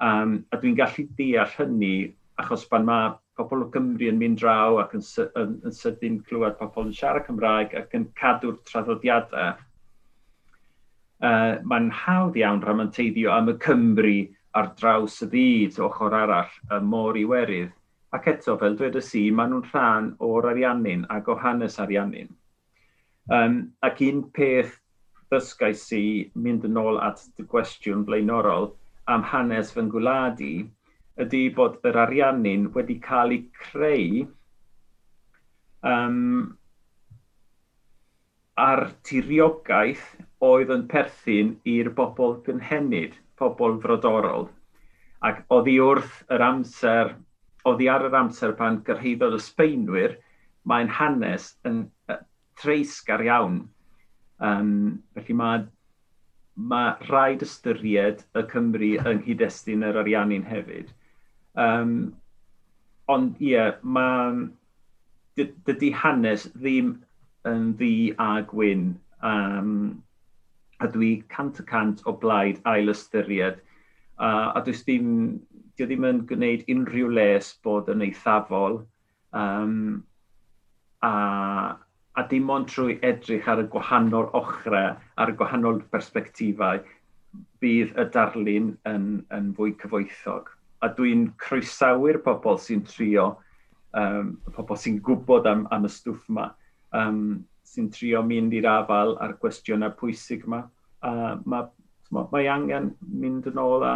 [0.00, 1.94] um, a dwi'n gallu deall hynny
[2.38, 5.04] achos pan mae pobl o Gymru yn mynd draw ac yn,
[5.40, 9.54] yn, yn sydyn clywed pobl yn siarad Cymraeg ac yn cadw'r traddodiadau,
[11.22, 14.18] uh, mae'n hawdd iawn ramanteiddio am y Cymru
[14.58, 17.74] ar draws y byd ochr arall, y môr i werydd.
[18.16, 22.30] Ac eto, fel dweud y si, maen nhw'n rhan o'r ariannin ac o hanes ariannin.
[23.28, 24.78] Um, ac un peth
[25.28, 26.04] ddysgais i
[26.44, 28.70] mynd yn ôl at y gwestiwn blaenorol
[29.14, 30.52] am hanes fy ngwladu
[31.24, 34.22] ydy bod yr ariannin wedi cael ei creu
[35.92, 36.56] um,
[38.58, 40.06] ar tiriogaeth
[40.48, 44.48] oedd yn perthyn i'r bobl gynhenid, pobl frodorol.
[45.28, 47.12] Ac oedd hi wrth yr amser,
[47.66, 50.16] oedd hi ar yr amser pan gyrhaeddodd y Sbeinwyr,
[50.68, 51.84] mae'n hanes yn,
[52.62, 53.60] treisgar iawn.
[54.38, 55.66] Um, felly mae
[56.58, 60.90] mae rhaid ystyried y Cymru yng nghydestun yr ariannu'n hefyd.
[61.54, 61.92] Um,
[63.14, 64.48] ond ie, yeah, mae
[65.38, 66.96] dydy hanes ddim
[67.46, 68.90] yn ddi a gwyn.
[69.22, 70.02] Um,
[70.82, 73.62] a dwi cant y cant o blaid ail ystyried.
[74.18, 75.12] Uh, a dwi ddim,
[75.78, 78.82] dwi ddim yn gwneud unrhyw les bod yn eithafol.
[79.30, 80.02] Um,
[81.06, 81.14] a
[82.18, 86.80] a dim ond trwy edrych ar y gwahanol ochrau, ar y gwahanol bersbectifau,
[87.62, 89.04] bydd y darlun yn,
[89.34, 90.50] yn fwy cyfoethog.
[90.82, 93.28] A dwi'n croesawu'r pobl sy'n trio,
[93.98, 96.48] um, pobl sy'n gwybod am, am y stwff yma,
[96.98, 97.20] um,
[97.68, 100.64] sy'n trio mynd i'r afal a'r gwestiynau pwysig yma.
[101.06, 101.68] A mae,
[102.32, 103.94] mae angen mynd yn ôl a,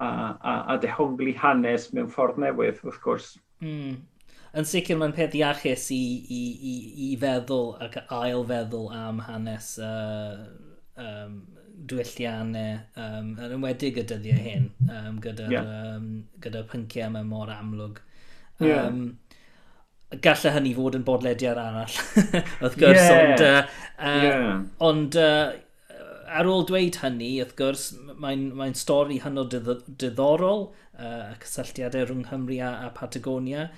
[0.00, 3.34] a, a, a dehongli hanes mewn ffordd newydd, wrth gwrs.
[3.60, 3.98] Mm,
[4.58, 6.42] yn sicr mae'n peth iachus i, i,
[6.72, 6.74] i,
[7.06, 10.40] i feddwl ac ail feddwl am hanes uh,
[10.98, 11.40] um,
[11.90, 15.72] diwylliannau, um, yn ymwedig y dyddiau hyn, um, gyda, yeah.
[15.94, 16.10] um,
[16.42, 18.00] gyda pynciau yma mor amlwg.
[18.60, 20.18] Um, yeah.
[20.26, 21.96] Gallai hynny fod yn bodlediad arall,
[22.60, 23.18] wrth gwrs, yeah.
[23.22, 24.48] ond, uh, uh, yeah.
[24.86, 25.52] ond uh,
[26.40, 27.86] ar ôl dweud hynny, wrth gwrs,
[28.20, 30.66] mae'n mae stori hynod diddorol,
[30.98, 33.68] uh, y cysylltiadau rhwng Nghymru a, a Patagonia,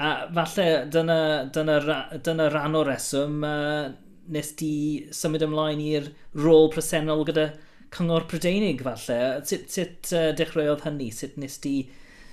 [0.00, 1.18] A falle dyna,
[1.52, 1.78] dyna,
[2.24, 3.90] dyna rhan o reswm uh,
[4.32, 4.74] nes di
[5.12, 7.50] symud ymlaen i'r rôl presennol gyda
[7.92, 9.18] cyngor Prydeinig falle.
[9.48, 11.10] Sut, sut uh, dechreuodd hynny?
[11.12, 11.76] Sut nes di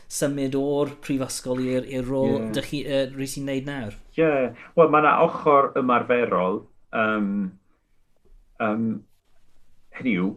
[0.09, 2.49] symud o'r prifysgol i'r rôl yeah.
[2.57, 3.97] dych chi uh, rhys i'n neud nawr?
[4.15, 4.65] Ie, yeah.
[4.79, 6.63] wel mae yna ochr ymarferol.
[6.95, 7.29] Um,
[8.63, 8.87] um,
[9.99, 10.33] hynny yw,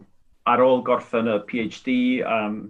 [0.49, 1.95] ar ôl gorffen y PhD,
[2.27, 2.65] um,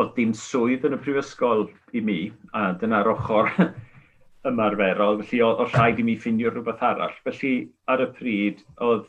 [0.00, 1.66] oedd dim swydd yn y prifysgol
[1.96, 2.18] i mi,
[2.52, 3.52] a dyna'r ochr
[4.50, 7.14] ymarferol, felly oedd rhaid i mi ffindio rhywbeth arall.
[7.24, 7.52] Felly
[7.92, 9.06] ar y pryd oedd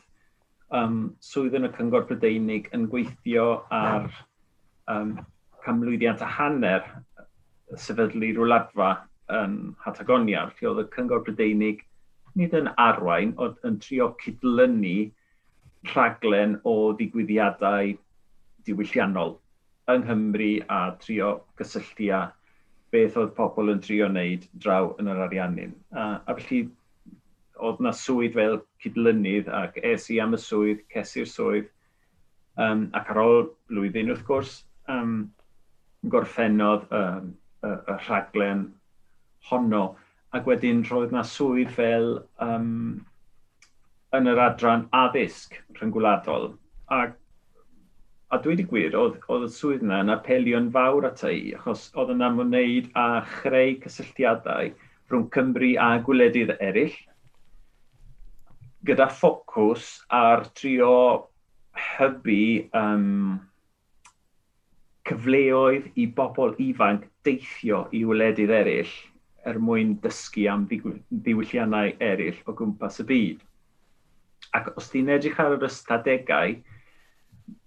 [0.79, 4.07] um, swydd yn y Cyngor Brydeinig yn gweithio ar
[4.93, 5.17] um,
[5.65, 6.87] camlwyddiant a hanner
[7.75, 8.93] sefydlu rwladfa
[9.41, 10.45] yn Hatagonia.
[10.55, 11.83] Felly oedd y Cyngor Brydeinig
[12.39, 15.09] nid yn arwain, oedd yn trio cydlynu
[15.91, 17.91] rhaglen o ddigwyddiadau
[18.67, 19.35] diwylliannol
[19.91, 21.29] yng Nghymru a trio
[21.59, 22.25] gysylltu â
[22.95, 25.73] beth oedd pobl yn trio wneud draw yn yr ariannin.
[25.91, 26.67] A, a felly
[27.67, 31.69] oedd na swydd fel cydlynydd ac es i am y swydd, cesi'r swydd,
[32.63, 34.53] um, ac ar ôl blwyddyn wrth gwrs,
[34.93, 35.15] um,
[36.13, 37.31] gorffennodd um,
[37.63, 38.65] y, y rhaglen
[39.49, 39.83] honno,
[40.35, 42.11] ac wedyn roedd yna swydd fel
[42.43, 42.71] um,
[44.17, 46.51] yn yr adran addysg rhyngwladol,
[46.99, 47.17] ac
[48.27, 51.85] A dwi wedi gwir, oedd, oedd y swydd yna yn apelio'n fawr at ei, achos
[51.95, 53.05] oedd yna wneud a
[53.37, 54.73] chreu cysylltiadau
[55.07, 56.97] rhwng Cymru a gwledydd eraill,
[58.87, 59.87] gyda ffocws
[60.19, 60.97] ar trio
[61.77, 62.41] hybu
[62.75, 63.37] um,
[65.07, 68.95] cyfleoedd i bobl ifanc deithio i wledydd eraill
[69.47, 73.45] er mwyn dysgu am ddiwylliannau eraill o gwmpas y byd.
[74.57, 76.57] Ac os ti'n edrych ar yr ystadegau,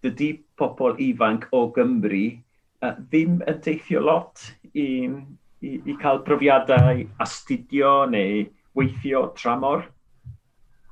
[0.05, 0.31] dydy
[0.61, 4.89] pobl ifanc o Gymru uh, ddim yn teithio lot i,
[5.61, 8.45] i, i cael profiadau astudio neu
[8.79, 9.87] weithio tramor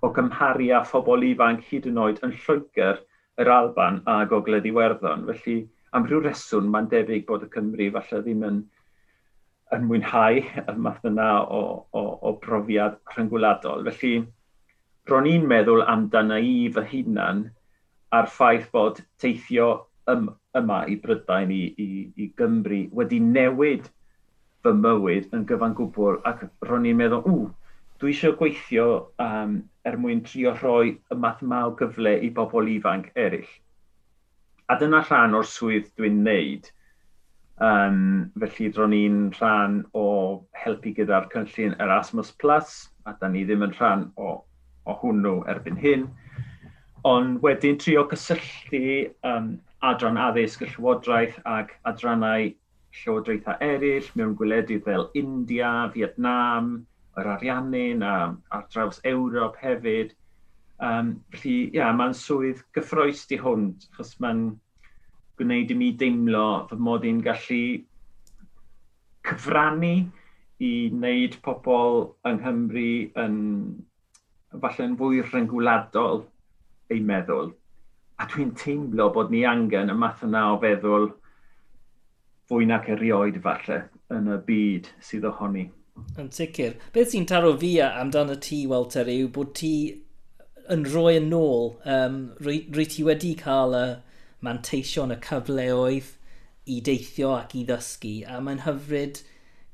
[0.03, 3.01] o gymharu â phobl ifanc hyd yn oed yn Lloegr,
[3.43, 5.25] yr Alban a Gogledd Iwerddon.
[5.31, 5.59] Felly,
[5.95, 8.61] am rhyw reswm, mae'n debyg bod y Cymru falle ddim yn,
[9.75, 13.87] yn mwynhau y math yna o, o, o brofiad rhyngwladol.
[13.89, 14.23] Felly,
[15.11, 17.47] ro'n i'n meddwl amdana i fy hunan
[18.17, 19.69] a'r ffaith bod teithio
[20.11, 23.89] ym, yma i Brydain, i, i, i Gymru, wedi newid
[24.65, 27.47] fy mywyd yn gyfan gwbl ac ro'n i'n meddwl, ww,
[27.99, 28.89] dwi eisiau gweithio
[29.23, 33.49] um, er mwyn trio rhoi y math maw gyfle i bobl ifanc eraill.
[34.69, 36.69] A dyna rhan o'r swydd dwi'n neud.
[37.65, 40.05] Um, felly ro'n i'n rhan o
[40.63, 44.37] helpu gyda'r cynllun Erasmus Plus, a da ni ddim yn rhan o,
[44.87, 46.07] o hwnnw erbyn hyn
[47.07, 49.53] ond wedyn trio cysylltu um,
[49.87, 52.49] adran addysg y Llywodraeth ac adrannau
[52.99, 56.87] Llywodraethau eraill mewn gwledydd fel India, Vietnam,
[57.19, 58.15] yr Ariannin a
[58.55, 60.15] ar draws Ewrop hefyd.
[60.81, 64.43] Um, felly, ia, yeah, mae'n swydd gyffroes di hwn, achos mae'n
[65.39, 67.63] gwneud i mi deimlo fy mod i'n gallu
[69.27, 69.95] cyfrannu
[70.63, 72.91] i wneud pobl yng Nghymru
[73.25, 73.39] yn,
[74.63, 76.25] falle'n fwy rhyngwladol
[76.93, 77.53] ei meddwl.
[78.19, 81.09] A dwi'n teimlo bod ni angen y math yna o feddwl
[82.49, 83.83] fwy nac erioed falle
[84.15, 85.69] yn y byd sydd ohoni.
[86.19, 86.77] Yn sicr.
[86.95, 89.73] Beth sy'n taro fi amdano ti, Walter, yw bod ti
[90.73, 93.85] yn rhoi yn ôl, um, rwy, rwy ti wedi cael y
[94.45, 96.15] manteision y cyfleoedd
[96.69, 99.23] i deithio ac i ddysgu, a mae'n hyfryd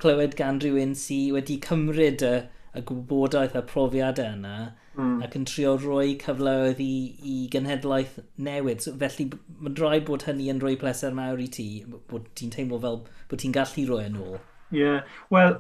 [0.03, 4.55] clywed gan rhywun sydd wedi cymryd y, uh, y gwybodaeth a profiadau yna
[4.97, 5.19] mm.
[5.25, 8.19] ac yn trio rhoi cyfleoedd i, i genhedlaeth
[8.49, 8.83] newid.
[8.85, 9.29] So, felly
[9.61, 11.69] mae'n rhaid bod hynny yn rhoi pleser mawr i ti,
[12.11, 14.41] bod ti'n teimlo fel bod ti'n gallu rhoi yn e ôl.
[14.75, 15.19] Ie, yeah.
[15.35, 15.59] wel,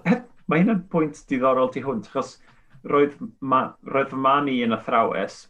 [0.50, 2.36] mae hyn yn pwynt diddorol ti hwnt, achos
[2.90, 5.44] roedd, ma, roedd fy man i yn athrawes,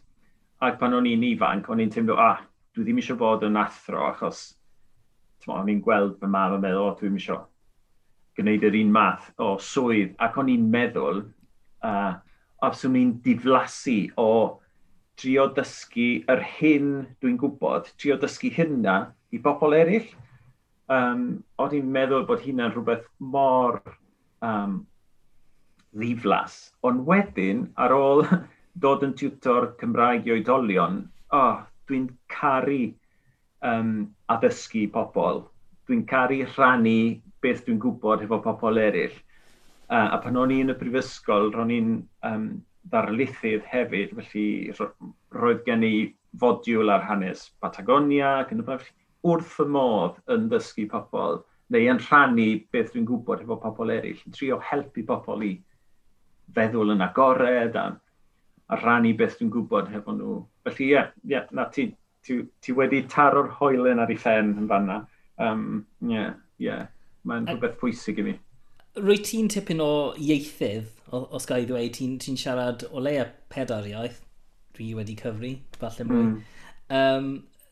[0.65, 2.43] ac pan o'n i'n ifanc, o'n i'n teimlo, ah,
[2.75, 4.47] dwi ddim eisiau bod yn athro, achos
[5.51, 7.43] o'n i'n gweld fy mam yn meddwl, o, dwi'n eisiau
[8.35, 11.21] gwneud yr un math o swydd, ac o'n i'n meddwl
[11.85, 11.95] a
[12.65, 14.29] os yw'n i'n diflasu o
[15.19, 16.89] trio dysgu yr hyn
[17.21, 18.95] dwi'n gwybod, trio dysgu hynna
[19.35, 20.09] i bobl eraill.
[20.91, 21.21] Um,
[21.61, 23.79] o'n i'n meddwl bod hynna'n rhywbeth mor
[24.45, 24.81] um,
[25.95, 26.57] ddiflas.
[26.85, 28.25] Ond wedyn, ar ôl
[28.83, 32.81] dod yn tiwtor Cymraeg i oedolion, oh, dwi'n caru
[33.65, 33.93] um,
[34.31, 35.45] addysgu pobl.
[35.87, 36.97] Dwi'n caru rhannu
[37.45, 39.15] beth dwi'n gwybod efo pobl eraill.
[39.85, 41.89] Uh, a pan o'n i yn y brifysgol, ro'n i'n
[42.25, 42.45] um,
[42.89, 44.45] ddarlithydd hefyd, felly
[45.35, 45.95] roedd gen i
[46.41, 48.87] fodiwl ar hanes Patagonia ac yn y blaen.
[49.25, 51.39] Wrth y modd yn dysgu pobl,
[51.73, 55.53] neu yn rhannu beth dwi'n gwybod efo pobl eraill, yn trio helpu pobl i
[56.55, 57.87] feddwl yn agored a,
[58.69, 60.39] a rhannu beth dwi'n gwybod efo nhw.
[60.67, 61.87] Felly ie, yeah, yeah, na ti,
[62.25, 65.03] ti, ti wedi taro'r hoelen ar ei phen yn fanna.
[65.41, 66.33] Um, yeah.
[66.61, 66.87] Yeah.
[67.25, 68.35] Mae'n rhywbeth pwysig i mi
[68.99, 69.91] rwy ti'n tipyn o
[70.21, 74.21] ieithydd, os gael i ddweud, ti'n ti siarad o leia pedair iaith,
[74.75, 76.23] dwi wedi cyfri, falle mwy.
[76.23, 76.37] Mm.
[76.95, 77.27] Um,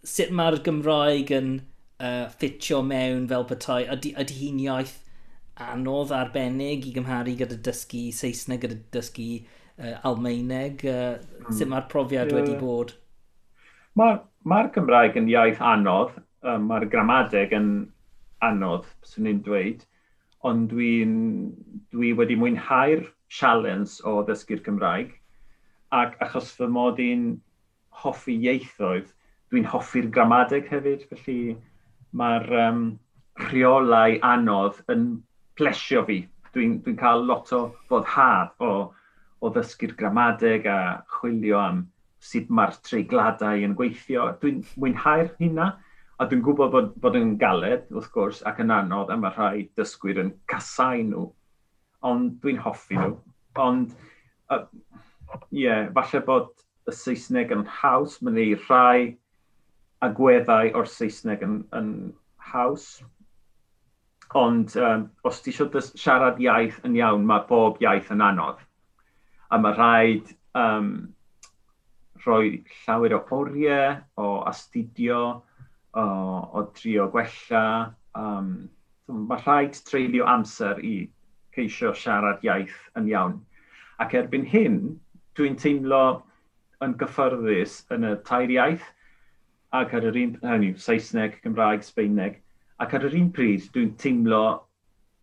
[0.08, 1.54] sut mae'r Gymraeg yn
[2.00, 3.86] uh, ffitio mewn fel bethau?
[3.96, 4.98] Ydy, ydy hi'n iaith
[5.64, 10.84] anodd arbennig i gymharu gyda dysgu Saesneg, gyda dysgu uh, Almeineg?
[10.84, 11.56] Uh, mm.
[11.56, 12.42] Sut mae'r profiad yeah.
[12.42, 12.96] wedi bod?
[14.00, 17.74] Mae'r ma, ma Gymraeg yn iaith anodd, um, mae'r gramadeg yn
[18.44, 19.84] anodd, swn i'n dweud
[20.50, 21.14] ond dwi'n
[21.94, 25.14] dwi wedi mwynhau'r sialens o ddysgu'r Cymraeg,
[25.96, 27.28] ac achos fy mod i'n
[28.04, 29.08] hoffi ieithoedd,
[29.52, 31.56] dwi'n hoffi'r gramadeg hefyd, felly
[32.20, 32.84] mae'r um,
[33.48, 35.08] rheolau anodd yn
[35.58, 36.20] plesio fi.
[36.54, 38.74] Dwi'n dwi cael lot o foddhad o,
[39.42, 40.80] o ddysgu'r gramadeg a
[41.16, 41.84] chwilio am
[42.24, 44.30] sut mae'r treigladau yn gweithio.
[44.42, 45.72] Dwi'n mwynhau'r hynna,
[46.22, 49.64] A dwi'n gwybod bod, bod yn galed, wrth gwrs, ac yn anodd, a mae rhai
[49.80, 51.24] dysgwyr yn casau nhw.
[52.06, 53.16] Ond dwi'n hoffi nhw.
[53.64, 53.96] Ond,
[54.54, 54.66] ie, uh,
[55.50, 56.52] yeah, falle bod
[56.90, 59.16] y Saesneg yn haws, mae'n ei rhai
[60.06, 61.90] agweddau o'r Saesneg yn, yn
[62.52, 62.88] haws.
[64.38, 68.62] Ond um, os ti eisiau siarad iaith yn iawn, mae bob iaith yn anodd.
[69.54, 70.94] A mae rhaid um,
[72.24, 75.24] rhoi llawer o oriau, o astudio,
[75.94, 76.06] o,
[76.54, 77.94] o drio gwella.
[78.18, 78.54] Um,
[79.08, 80.96] mae rhaid treulio amser i
[81.54, 83.40] ceisio siarad iaith yn iawn.
[84.02, 84.80] Ac erbyn hyn,
[85.38, 86.04] dwi'n teimlo
[86.84, 88.86] yn gyffyrddus yn y tair iaith,
[89.74, 92.38] ac ar yr un, hynny, Saesneg, Cymraeg, Sbeineg,
[92.82, 94.44] ac ar yr un pryd dwi'n teimlo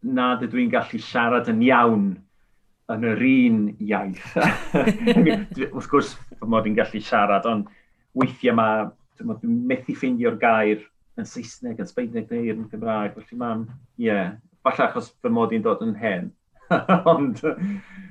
[0.03, 2.07] nad ydw i'n gallu siarad yn iawn
[2.91, 4.33] yn yr un iaith.
[5.75, 7.69] Wrth gwrs, fy mod i'n gallu siarad, ond
[8.19, 8.89] weithiau mae
[9.21, 10.85] dwi'n methu ffeindio'r gair
[11.21, 13.17] yn Saesneg, yn Sbeineg neu yn Gymraeg.
[13.17, 13.65] Felly mae'n,
[14.01, 16.31] ie, yeah, falle achos fy mod i'n dod yn hen.
[17.11, 17.43] Ond...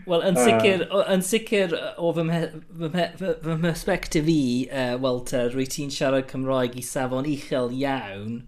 [0.10, 2.26] Wel, yn sicr, uh, yn sicr o fy,
[3.20, 8.42] fy mysbectif i, uh, Walter, rwy ti'n siarad Cymraeg i safon uchel iawn,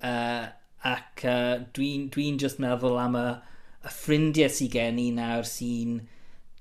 [0.00, 0.48] uh,
[0.88, 3.26] ac uh, dwi'n dwi, dwi just meddwl am y,
[3.84, 5.98] y ffrindiau sy'n gen i nawr sy'n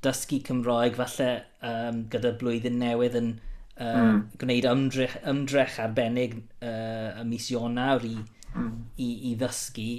[0.05, 1.29] dysgu Cymraeg falle
[1.65, 3.35] um, gyda blwyddyn newydd yn
[3.79, 4.21] uh, mm.
[4.41, 8.15] gwneud ymdrech, ymdrech arbennig uh, y mis Ionawr i,
[8.53, 8.71] mm.
[8.97, 9.89] i, i ddysgu,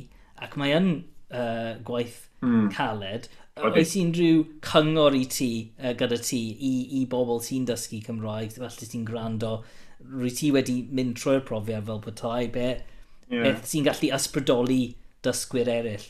[0.44, 0.90] ac mae yn
[1.32, 2.68] uh, gwaith mm.
[2.74, 3.28] caled.
[3.58, 3.82] Okay.
[3.82, 5.50] Oes unrhyw cyngor i ti
[5.80, 9.58] uh, gyda ti i, i bobl sy'n dysgu Cymraeg, falle ti'n gwrando,
[10.04, 12.68] rwy ti wedi mynd trwy'r profiad fel bethau, be,
[13.26, 13.42] yeah.
[13.42, 14.82] beth sy'n gallu ysbrydoli
[15.26, 16.06] dysgwyr eraill?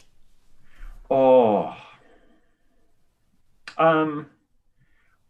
[1.08, 1.20] O.
[1.20, 1.84] Oh.
[3.78, 4.26] Um,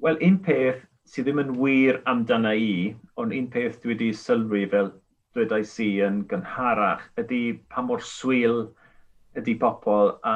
[0.01, 2.73] Wel, un peth sydd ddim yn wir amdana i,
[3.21, 4.91] ond un peth dwi wedi sylwi fel
[5.37, 7.41] dwedais i yn gynharach ydy
[7.73, 8.65] pa mor swyl
[9.41, 10.35] ydy pobl a,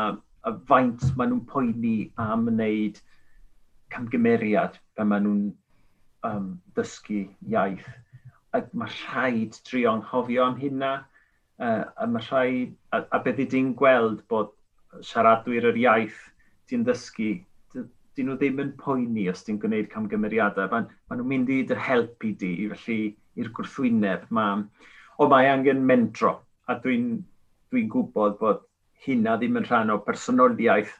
[0.49, 1.97] a faint maen nhw'n poeni
[2.27, 3.01] am wneud
[3.95, 5.45] camgymeriad pan maen nhw'n
[6.29, 6.49] um,
[6.79, 7.89] dysgu iaith.
[8.57, 10.93] Ac mae rhaid trio anghofio am hynna,
[11.61, 14.53] uh, a mae rhaid, a, a beth ydy'n gweld bod
[15.09, 16.21] siaradwyr yr iaith
[16.69, 17.33] ti'n dysgu
[18.17, 20.69] dyn nhw ddim yn poeni os ti'n gwneud camgymeriadau.
[20.73, 22.99] Maen ma nhw'n mynd i dy help i di, felly
[23.41, 24.27] i'r gwrthwyneb.
[24.37, 24.47] Ma,
[25.19, 26.35] o, mae angen mentro,
[26.69, 27.15] a dwi'n
[27.73, 28.67] dwi gwybod bod
[29.07, 30.93] hynna ddim yn rhan o personoliaeth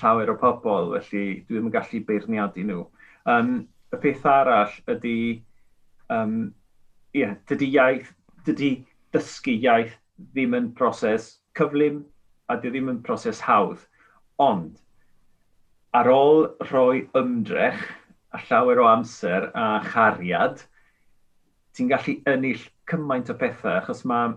[0.00, 2.84] llawer o pobl, felly dwi ddim yn gallu beirniadu nhw.
[3.30, 3.54] Um,
[3.94, 5.16] y peth arall ydy,
[6.12, 6.36] um,
[7.16, 8.10] yeah, dydy iaith,
[8.46, 8.72] dydy
[9.14, 9.96] dysgu iaith
[10.34, 12.02] ddim yn broses cyflym
[12.50, 13.82] a dy ddim yn broses hawdd.
[14.42, 14.79] Ond,
[15.96, 17.80] ar ôl rhoi ymdrech
[18.30, 20.62] a llawer o amser a chariad,
[21.74, 24.34] ti'n gallu ennill cymaint o bethau, achos mae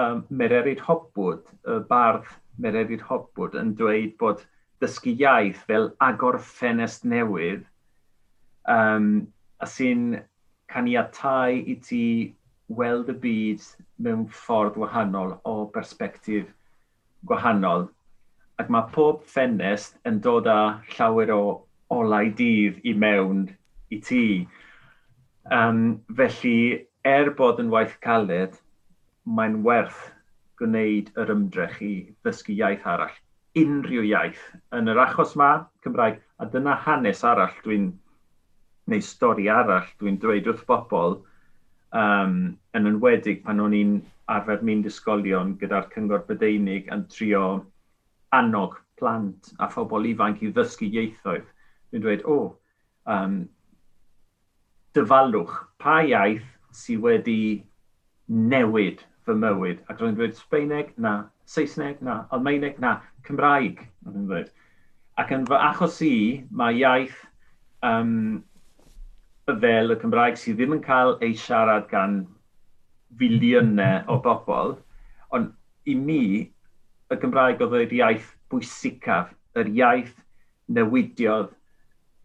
[0.00, 2.26] um, Mererid Hobwood, y bardd
[2.58, 4.42] Mererid Hobwood, yn dweud bod
[4.82, 7.62] dysgu iaith fel agor ffenest newydd
[8.66, 9.28] um,
[9.60, 10.18] a sy'n
[10.72, 12.04] caniatau i ti
[12.80, 13.64] weld y byd
[14.02, 16.50] mewn ffordd wahanol o bersbectif
[17.26, 17.88] gwahanol
[18.60, 20.60] ac mae pob ffenest yn dod â
[20.94, 21.42] llawer o
[21.96, 23.46] olau dydd i mewn
[23.90, 24.24] i ti.
[25.50, 28.58] Um, felly, er bod yn waith caled,
[29.24, 30.02] mae'n werth
[30.60, 31.94] gwneud yr ymdrech i
[32.24, 33.16] ddysgu iaith arall.
[33.60, 34.42] Unrhyw iaith
[34.76, 35.50] yn yr achos yma,
[35.84, 37.90] Cymraeg, a dyna hanes arall dwi'n,
[38.92, 41.18] neu stori arall dwi'n dweud wrth bobl,
[41.96, 42.36] um,
[42.76, 43.98] yn enwedig pan o'n i'n
[44.30, 47.44] arfer mynd ysgolion gyda'r cyngor bydeinig yn trio
[48.36, 51.46] annog plant a phobl ifanc i ddysgu ieithoedd.
[51.90, 53.40] Dwi'n dweud, o, oh, um,
[54.96, 57.40] dyfalwch, pa iaith sydd wedi
[58.28, 59.80] newid fy mywyd?
[59.88, 61.14] Ac dwi'n dweud Sbeineg, na,
[61.50, 63.82] Saesneg, na, Almeineg, na, Cymraeg.
[64.06, 64.52] Dweud.
[65.18, 66.14] Ac yn fy achos i,
[66.54, 67.18] mae iaith
[67.86, 68.42] um,
[69.50, 72.20] fel y Cymraeg sydd ddim yn cael ei siarad gan
[73.18, 74.76] filiynau o bobl,
[75.34, 75.50] ond
[75.90, 76.22] i mi,
[77.10, 80.12] y Gymraeg oedd yr iaith bwysicaf, yr iaith
[80.76, 81.50] newidiodd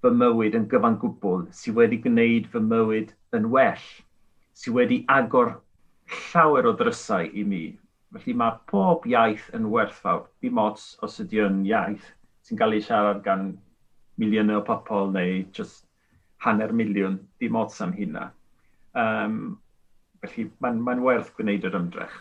[0.02, 3.88] fy mywyd yn gyfan gwbl, sydd wedi gwneud fy mywyd yn well,
[4.54, 5.56] sydd wedi agor
[6.20, 7.64] llawer o ddrysau i mi.
[8.14, 12.14] Felly mae pob iaith yn werthfawr, dim ots os ydy yn iaith
[12.46, 13.48] sy'n cael ei siarad gan
[14.22, 15.88] miliynau o pobl neu just
[16.46, 18.30] hanner miliwn, dim ots am hynna.
[18.94, 19.58] Um,
[20.22, 22.20] felly mae'n mae werth gwneud yr ymdrech.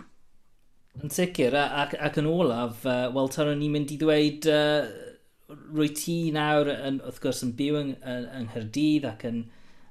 [1.03, 5.90] Yn sicr, ac, ac yn olaf, uh, wel, taron ni'n mynd i ddweud, uh, rwy
[5.97, 9.40] ti nawr, yn, wrth gwrs, yn byw yng, yng, yng Nghyrdydd ac yn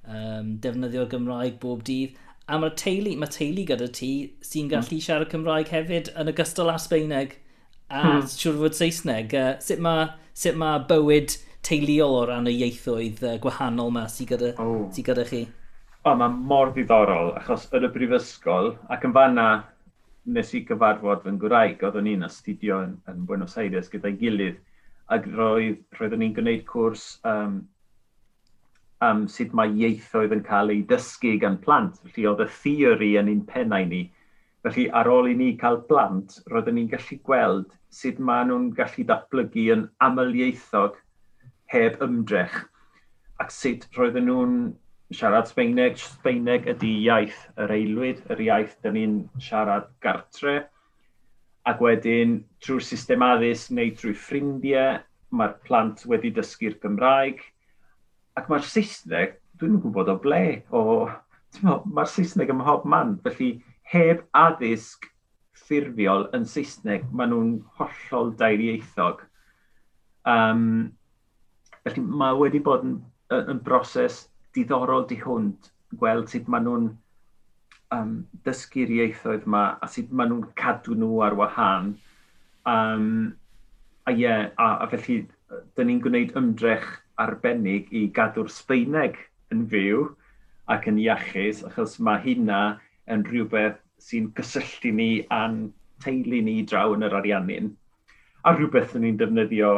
[0.07, 2.15] um, defnyddio'r Gymraeg bob dydd,
[2.47, 4.11] a mae'r teulu, mae teulu gyda ti
[4.43, 4.71] sy'n hmm.
[4.73, 5.03] gallu mm.
[5.05, 7.37] siarad Cymraeg hefyd yn ogystal â Sbeineg
[7.87, 8.25] a mm.
[8.33, 9.35] siwr fod Saesneg.
[9.37, 14.31] Uh, sut mae sut ma bywyd teuluol o ran y ieithoedd uh, gwahanol yma sy'n
[14.33, 14.87] gyda, oh.
[14.95, 15.43] sy gyda chi?
[16.03, 19.47] O, mae mor ddiddorol, achos yn y brifysgol ac yn fanna
[20.25, 24.59] nes i gyfarfod fy ngwraig, oeddwn i'n astudio yn, yn Buenos Aires gyda'i gilydd,
[25.11, 27.61] ac roedd, roeddwn i'n gwneud cwrs um,
[29.03, 31.99] am sut mae ieithoedd yn cael ei dysgu gan plant.
[32.05, 34.05] Felly oedd y theori yn un pennau ni.
[34.63, 39.03] Felly ar ôl i ni cael plant, roeddwn ni'n gallu gweld sut maen nhw'n gallu
[39.09, 40.95] datblygu yn amlieithog
[41.73, 42.55] heb ymdrech
[43.43, 44.55] ac sut roedden nhw'n
[45.11, 45.97] siarad Sbeineg.
[45.99, 50.63] Sbeineg ydy iaith yr eilwyd, yr iaith dyn ni'n siarad gartre.
[51.67, 54.99] Ac wedyn, trwy'r system addysg neu trwy ffrindiau,
[55.33, 57.39] mae'r plant wedi dysgu'r Gymraeg.
[58.39, 60.43] Ac mae'r Saesneg, dwi'n gwybod o ble,
[60.73, 61.07] o,
[61.63, 63.55] mae'r Saesneg ym mhob man, felly
[63.93, 65.07] heb addysg
[65.63, 69.23] ffurfiol yn Saesneg, maen nhw'n hollol dairieithog.
[70.27, 70.91] Um,
[71.85, 72.97] felly mae wedi bod yn,
[73.39, 74.23] yn broses
[74.55, 76.89] diddorol di hwnt gweld sut maen nhw'n
[77.95, 78.15] um,
[78.47, 81.93] dysgu'r ieithoedd yma a sut maen nhw'n cadw nhw ar wahân.
[82.69, 83.07] Um,
[84.07, 85.23] a ie, yeah, a, a felly,
[85.77, 86.89] dyn ni'n gwneud ymdrech
[87.21, 89.19] arbennig i gadw'r Sbeineg
[89.53, 90.07] yn fyw
[90.73, 92.61] ac yn iachus, achos mae hynna
[93.13, 95.65] yn rhywbeth sy'n gysylltu ni a'n
[96.03, 97.71] teulu ni draw yn yr ariannin.
[98.43, 99.73] A rhywbeth ni'n defnyddio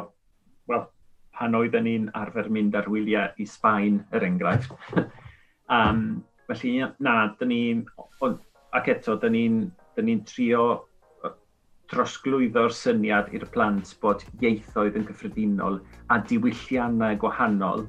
[1.36, 4.74] pan oedden ni'n arfer mynd ar wyliau i Sbaen, er enghraifft.
[5.78, 7.64] um, felly, na, dyn ni,
[8.76, 9.60] Ac eto, dyn ni'n
[10.04, 10.66] ni trio
[11.92, 15.78] drosglwyddo'r syniad i'r plant bod ieithoedd yn gyffredinol
[16.12, 17.86] a diwylliannau gwahanol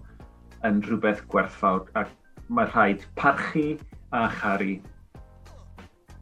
[0.69, 2.13] yn rhywbeth gwerthfawr ac
[2.49, 3.65] mae rhaid parchu
[4.15, 4.77] a charu.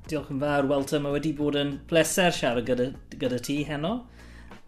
[0.08, 1.00] Diolch yn fawr, Walter.
[1.00, 3.94] Mae wedi bod yn bleser siarad gyda, gyda ti heno.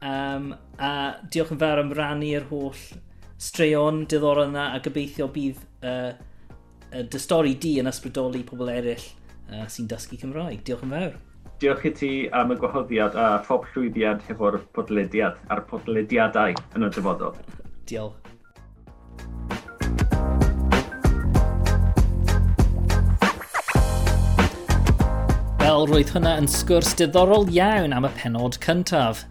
[0.04, 2.76] Um, a diolch yn fawr am rannu'r holl
[3.40, 6.12] straeon diddorol yna a gobeithio bydd uh,
[6.92, 9.06] dy stori di yn ysbrydoli pobl eraill
[9.52, 10.60] uh, sy'n dysgu Cymraeg.
[10.66, 11.16] Diolch yn fawr.
[11.62, 16.92] Diolch i ti am y gwahoddiad a phob llwyddiad hefo'r podlediad a'r podlediadau yn y
[16.92, 17.36] dyfodol.
[17.88, 18.20] Diolch.
[25.66, 29.24] Wel, roedd hwnna yn sgwrs diddorol iawn am y penod cyntaf.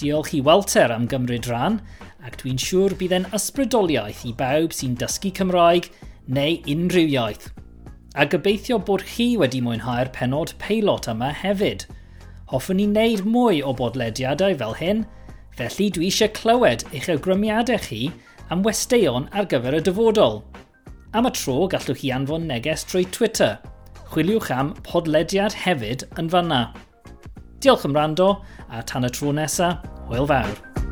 [0.00, 1.80] Diolch i Walter am gymryd rhan,
[2.26, 5.88] ac dwi'n siŵr bydd e'n ysbrydoliaeth i bawb sy'n dysgu Cymraeg
[6.26, 7.48] neu unrhyw iaith.
[8.16, 11.84] A gobeithio bod chi wedi mwynhau'r penod peilot yma hefyd.
[12.52, 15.04] Hoffwn i wneud mwy o bodlediadau fel hyn,
[15.58, 18.02] felly dwi eisiau clywed eich awgrymiadau chi
[18.54, 20.42] am westeion ar gyfer y dyfodol.
[21.16, 23.56] Am y tro gallwch chi anfon neges trwy Twitter.
[24.12, 26.60] Chwiliwch am podlediad hefyd yn fanna.
[27.60, 30.85] Diolch am rando, a tan y tro nesaf, hwyl fawr.